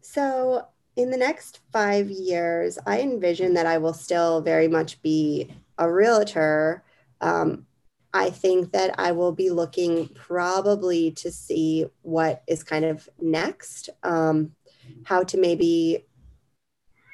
So 0.00 0.66
in 0.98 1.12
the 1.12 1.16
next 1.16 1.60
five 1.72 2.10
years, 2.10 2.76
I 2.84 3.00
envision 3.00 3.54
that 3.54 3.66
I 3.66 3.78
will 3.78 3.94
still 3.94 4.40
very 4.40 4.66
much 4.66 5.00
be 5.00 5.48
a 5.78 5.90
realtor. 5.90 6.82
Um, 7.20 7.66
I 8.12 8.30
think 8.30 8.72
that 8.72 8.98
I 8.98 9.12
will 9.12 9.30
be 9.30 9.48
looking 9.50 10.08
probably 10.08 11.12
to 11.12 11.30
see 11.30 11.86
what 12.02 12.42
is 12.48 12.64
kind 12.64 12.84
of 12.84 13.08
next, 13.20 13.90
um, 14.02 14.56
how 15.04 15.22
to 15.22 15.38
maybe 15.38 16.04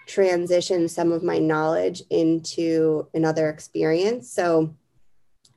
transition 0.06 0.88
some 0.88 1.12
of 1.12 1.22
my 1.22 1.38
knowledge 1.38 2.02
into 2.08 3.06
another 3.12 3.50
experience. 3.50 4.30
So, 4.30 4.74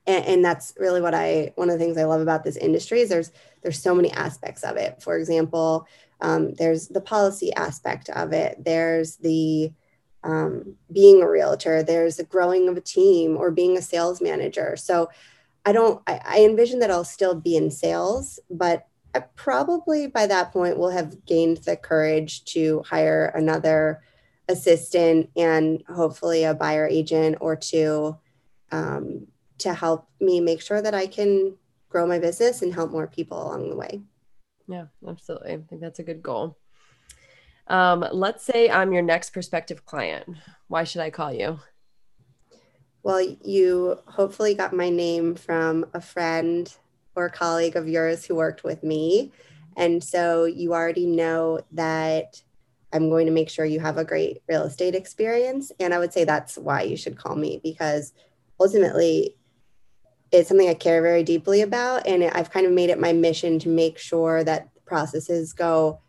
and, 0.05 0.25
and, 0.25 0.45
that's 0.45 0.73
really 0.77 1.01
what 1.01 1.13
I 1.13 1.53
one 1.55 1.69
of 1.69 1.77
the 1.77 1.83
things 1.83 1.97
I 1.97 2.05
love 2.05 2.21
about 2.21 2.43
this 2.43 2.55
industry 2.57 3.01
is 3.01 3.09
there's 3.09 3.31
there's 3.61 3.81
so 3.81 3.93
many 3.93 4.11
aspects 4.11 4.63
of 4.63 4.77
it. 4.77 5.01
For 5.01 5.17
example, 5.17 5.87
um, 6.21 6.53
there's 6.55 6.87
the 6.87 7.01
policy 7.01 7.53
aspect 7.53 8.09
of 8.09 8.33
it. 8.33 8.63
There's 8.63 9.17
the 9.17 9.71
um, 10.23 10.75
being 10.91 11.21
a 11.21 11.29
realtor. 11.29 11.83
There's 11.83 12.17
the 12.17 12.23
growing 12.23 12.67
of 12.67 12.77
a 12.77 12.81
team 12.81 13.37
or 13.37 13.51
being 13.51 13.77
a 13.77 13.81
sales 13.81 14.21
manager. 14.21 14.75
So 14.75 15.09
I 15.65 15.71
don't. 15.73 16.01
I, 16.07 16.21
I 16.23 16.39
envision 16.41 16.79
that 16.79 16.91
I'll 16.91 17.03
still 17.03 17.35
be 17.35 17.55
in 17.55 17.69
sales, 17.69 18.39
but 18.49 18.87
I 19.13 19.19
probably 19.35 20.07
by 20.07 20.27
that 20.27 20.51
point 20.51 20.77
will 20.77 20.89
have 20.89 21.25
gained 21.25 21.57
the 21.57 21.75
courage 21.75 22.45
to 22.45 22.83
hire 22.87 23.31
another 23.35 24.01
assistant 24.49 25.29
and 25.35 25.83
hopefully 25.87 26.43
a 26.43 26.53
buyer 26.53 26.87
agent 26.87 27.37
or 27.41 27.55
two 27.55 28.17
um, 28.71 29.27
to 29.59 29.73
help 29.73 30.07
me 30.19 30.39
make 30.39 30.61
sure 30.61 30.81
that 30.81 30.93
I 30.93 31.07
can 31.07 31.55
grow 31.89 32.05
my 32.05 32.19
business 32.19 32.61
and 32.61 32.73
help 32.73 32.91
more 32.91 33.07
people 33.07 33.41
along 33.41 33.69
the 33.69 33.75
way. 33.75 34.01
Yeah, 34.67 34.85
absolutely. 35.07 35.53
I 35.53 35.57
think 35.69 35.81
that's 35.81 35.99
a 35.99 36.03
good 36.03 36.21
goal. 36.21 36.57
Um, 37.67 38.05
let's 38.11 38.43
say 38.43 38.69
I'm 38.69 38.93
your 38.93 39.01
next 39.01 39.31
prospective 39.31 39.85
client. 39.85 40.27
Why 40.67 40.83
should 40.83 41.01
I 41.01 41.09
call 41.09 41.33
you? 41.33 41.59
Well, 43.03 43.21
you 43.21 43.99
hopefully 44.05 44.53
got 44.53 44.73
my 44.73 44.89
name 44.89 45.35
from 45.35 45.85
a 45.93 46.01
friend 46.01 46.73
or 47.15 47.29
colleague 47.29 47.77
of 47.77 47.87
yours 47.87 48.25
who 48.25 48.35
worked 48.35 48.63
with 48.65 48.83
me. 48.83 49.31
And 49.77 50.03
so 50.03 50.43
you 50.43 50.73
already 50.73 51.05
know 51.05 51.61
that 51.71 52.41
I'm 52.91 53.09
going 53.09 53.25
to 53.27 53.31
make 53.31 53.49
sure 53.49 53.65
you 53.65 53.79
have 53.79 53.97
a 53.97 54.03
great 54.03 54.41
real 54.49 54.63
estate 54.63 54.95
experience. 54.95 55.71
And 55.79 55.93
I 55.93 55.99
would 55.99 56.11
say 56.11 56.25
that's 56.25 56.57
why 56.57 56.81
you 56.81 56.97
should 56.97 57.17
call 57.17 57.35
me 57.35 57.61
because 57.63 58.11
ultimately 58.59 59.36
it's 60.31 60.49
something 60.49 60.69
I 60.69 60.73
care 60.73 61.01
very 61.01 61.23
deeply 61.23 61.61
about. 61.61 62.07
And 62.07 62.23
I've 62.23 62.51
kind 62.51 62.65
of 62.65 62.71
made 62.71 62.89
it 62.89 62.99
my 62.99 63.13
mission 63.13 63.59
to 63.59 63.69
make 63.69 63.97
sure 63.97 64.43
that 64.43 64.69
processes 64.85 65.53
go 65.53 65.99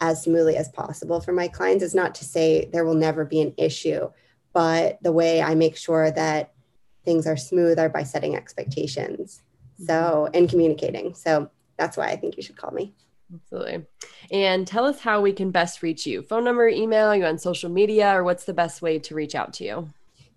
as 0.00 0.22
smoothly 0.22 0.56
as 0.56 0.68
possible 0.68 1.20
for 1.20 1.32
my 1.32 1.48
clients. 1.48 1.82
It's 1.82 1.94
not 1.94 2.14
to 2.16 2.24
say 2.24 2.68
there 2.72 2.84
will 2.84 2.94
never 2.94 3.24
be 3.24 3.40
an 3.40 3.54
issue, 3.56 4.10
but 4.52 4.98
the 5.02 5.12
way 5.12 5.42
I 5.42 5.54
make 5.54 5.76
sure 5.76 6.10
that 6.10 6.52
things 7.04 7.26
are 7.26 7.36
smooth 7.36 7.78
are 7.78 7.88
by 7.88 8.02
setting 8.02 8.36
expectations. 8.36 9.42
So, 9.78 9.92
mm-hmm. 9.92 10.36
and 10.36 10.48
communicating. 10.48 11.14
So 11.14 11.50
that's 11.76 11.96
why 11.96 12.08
I 12.08 12.16
think 12.16 12.36
you 12.36 12.42
should 12.42 12.56
call 12.56 12.70
me. 12.70 12.94
Absolutely. 13.34 13.84
And 14.30 14.66
tell 14.66 14.84
us 14.84 15.00
how 15.00 15.20
we 15.20 15.32
can 15.32 15.50
best 15.50 15.82
reach 15.82 16.06
you. 16.06 16.22
Phone 16.22 16.44
number, 16.44 16.68
email, 16.68 17.14
you 17.14 17.24
on 17.24 17.38
social 17.38 17.70
media, 17.70 18.16
or 18.16 18.24
what's 18.24 18.44
the 18.44 18.54
best 18.54 18.82
way 18.82 18.98
to 19.00 19.14
reach 19.14 19.34
out 19.34 19.52
to 19.54 19.64
you? 19.64 19.90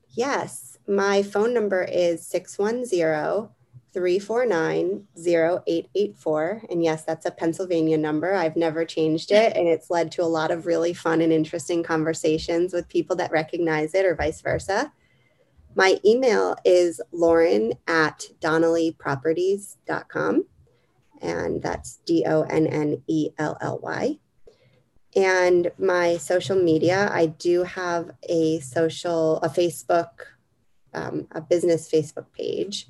Yes. 0.10 0.78
My 0.89 1.21
phone 1.21 1.54
number 1.54 1.84
is 1.84 2.25
610 2.25 3.49
349 3.93 5.08
0884. 5.15 6.63
And 6.67 6.84
yes, 6.84 7.04
that's 7.04 7.28
a 7.28 7.32
Pennsylvania 7.32 7.95
number. 7.95 8.34
I've 8.34 8.56
never 8.56 8.86
changed 8.86 9.32
it. 9.32 9.56
And 9.56 9.67
it's 9.67 9.91
led 9.91 10.12
to 10.13 10.23
a 10.23 10.25
lot 10.25 10.49
of 10.49 10.65
really 10.65 10.95
fun 10.95 11.21
and 11.21 11.32
interesting 11.32 11.84
conversations 11.84 12.73
with 12.73 12.89
people 12.89 13.15
that 13.17 13.32
recognize 13.32 13.93
it 13.93 14.04
or 14.04 14.15
vice 14.15 14.41
versa. 14.41 14.91
My 15.75 15.99
email 16.04 16.56
is 16.65 16.99
lauren 17.12 17.73
at 17.86 18.25
donnellyproperties.com. 18.41 20.45
And 21.21 21.62
that's 21.62 21.97
D 21.97 22.23
O 22.25 22.41
N 22.41 22.65
N 22.65 23.04
E 23.06 23.30
L 23.38 23.60
L 23.62 23.78
Y. 23.84 24.17
And 25.15 25.71
my 25.78 26.17
social 26.17 26.56
media, 26.56 27.12
I 27.13 27.28
do 27.28 27.63
have 27.63 28.10
a 28.28 28.60
social, 28.62 29.38
a 29.38 29.49
Facebook, 29.49 30.10
um, 30.93 31.28
a 31.32 31.41
business 31.41 31.89
Facebook 31.89 32.25
page 32.34 32.88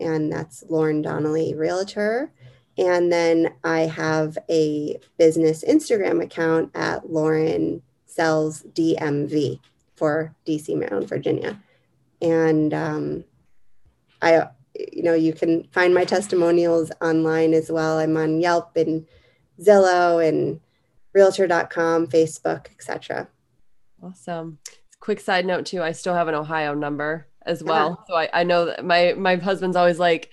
and 0.00 0.32
that's 0.32 0.64
Lauren 0.68 1.02
Donnelly 1.02 1.54
Realtor. 1.54 2.32
And 2.78 3.10
then 3.10 3.54
I 3.64 3.80
have 3.80 4.36
a 4.50 4.98
business 5.18 5.64
Instagram 5.64 6.22
account 6.22 6.70
at 6.74 7.10
Lauren 7.10 7.82
Sells 8.04 8.62
DMV 8.74 9.60
for 9.94 10.34
DC, 10.46 10.76
Maryland, 10.76 11.08
Virginia. 11.08 11.62
And 12.20 12.74
um, 12.74 13.24
I, 14.20 14.48
you 14.74 15.02
know, 15.02 15.14
you 15.14 15.32
can 15.32 15.64
find 15.72 15.94
my 15.94 16.04
testimonials 16.04 16.90
online 17.00 17.54
as 17.54 17.70
well. 17.70 17.98
I'm 17.98 18.16
on 18.16 18.40
Yelp 18.40 18.76
and 18.76 19.06
Zillow 19.60 20.26
and 20.26 20.60
Realtor.com, 21.14 22.08
Facebook, 22.08 22.66
etc. 22.72 23.28
Awesome. 24.02 24.58
Quick 25.00 25.20
side 25.20 25.46
note 25.46 25.64
too, 25.64 25.82
I 25.82 25.92
still 25.92 26.14
have 26.14 26.28
an 26.28 26.34
Ohio 26.34 26.74
number 26.74 27.26
as 27.46 27.62
uh-huh. 27.62 27.72
well. 27.72 27.88
Yeah. 28.08 28.14
So 28.14 28.20
I, 28.20 28.40
I 28.40 28.44
know 28.44 28.66
that 28.66 28.84
my 28.84 29.14
my 29.14 29.36
husband's 29.36 29.76
always 29.76 29.98
like, 29.98 30.30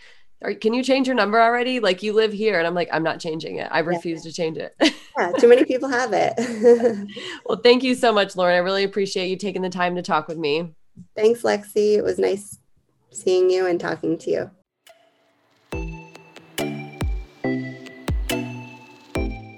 can 0.60 0.74
you 0.74 0.84
change 0.84 1.08
your 1.08 1.16
number 1.16 1.42
already? 1.42 1.80
Like 1.80 2.04
you 2.04 2.14
live 2.14 2.34
here. 2.34 2.58
And 2.58 2.68
I'm 2.68 2.74
like, 2.74 2.90
I'm 2.92 3.04
not 3.04 3.20
changing 3.20 3.58
it. 3.58 3.68
I 3.72 3.80
refuse 3.80 4.26
yeah. 4.26 4.32
to 4.32 4.36
change 4.36 4.58
it. 4.58 4.76
yeah, 5.18 5.32
too 5.40 5.48
many 5.48 5.64
people 5.66 5.90
have 5.90 6.12
it. 6.14 6.34
well, 7.46 7.60
thank 7.60 7.84
you 7.84 7.96
so 7.96 8.12
much, 8.12 8.36
Lauren. 8.36 8.56
I 8.56 8.60
really 8.60 8.84
appreciate 8.84 9.28
you 9.30 9.38
taking 9.38 9.62
the 9.62 9.70
time 9.70 9.96
to 9.96 10.02
talk 10.02 10.28
with 10.28 10.38
me. 10.38 10.74
Thanks, 11.16 11.42
Lexi. 11.42 11.98
It 11.98 12.04
was 12.04 12.20
nice 12.20 12.60
seeing 13.12 13.50
you 13.50 13.66
and 13.66 13.80
talking 13.80 14.18
to 14.18 14.32
you. 14.32 14.52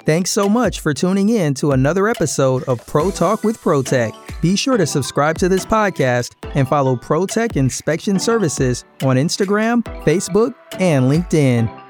Thanks 0.05 0.29
so 0.29 0.47
much 0.47 0.81
for 0.81 0.93
tuning 0.93 1.29
in 1.29 1.55
to 1.55 1.71
another 1.71 2.07
episode 2.07 2.63
of 2.65 2.85
Pro 2.85 3.09
Talk 3.09 3.43
with 3.43 3.59
ProTech. 3.59 4.24
Be 4.45 4.55
sure 4.55 4.77
to 4.77 4.85
subscribe 4.85 5.39
to 5.39 5.49
this 5.49 5.65
podcast 5.65 6.35
and 6.53 6.67
follow 6.67 6.95
ProTech 6.95 7.57
Inspection 7.57 8.19
Services 8.19 8.85
on 9.01 9.15
Instagram, 9.15 9.81
Facebook, 10.03 10.53
and 10.79 11.05
LinkedIn. 11.05 11.84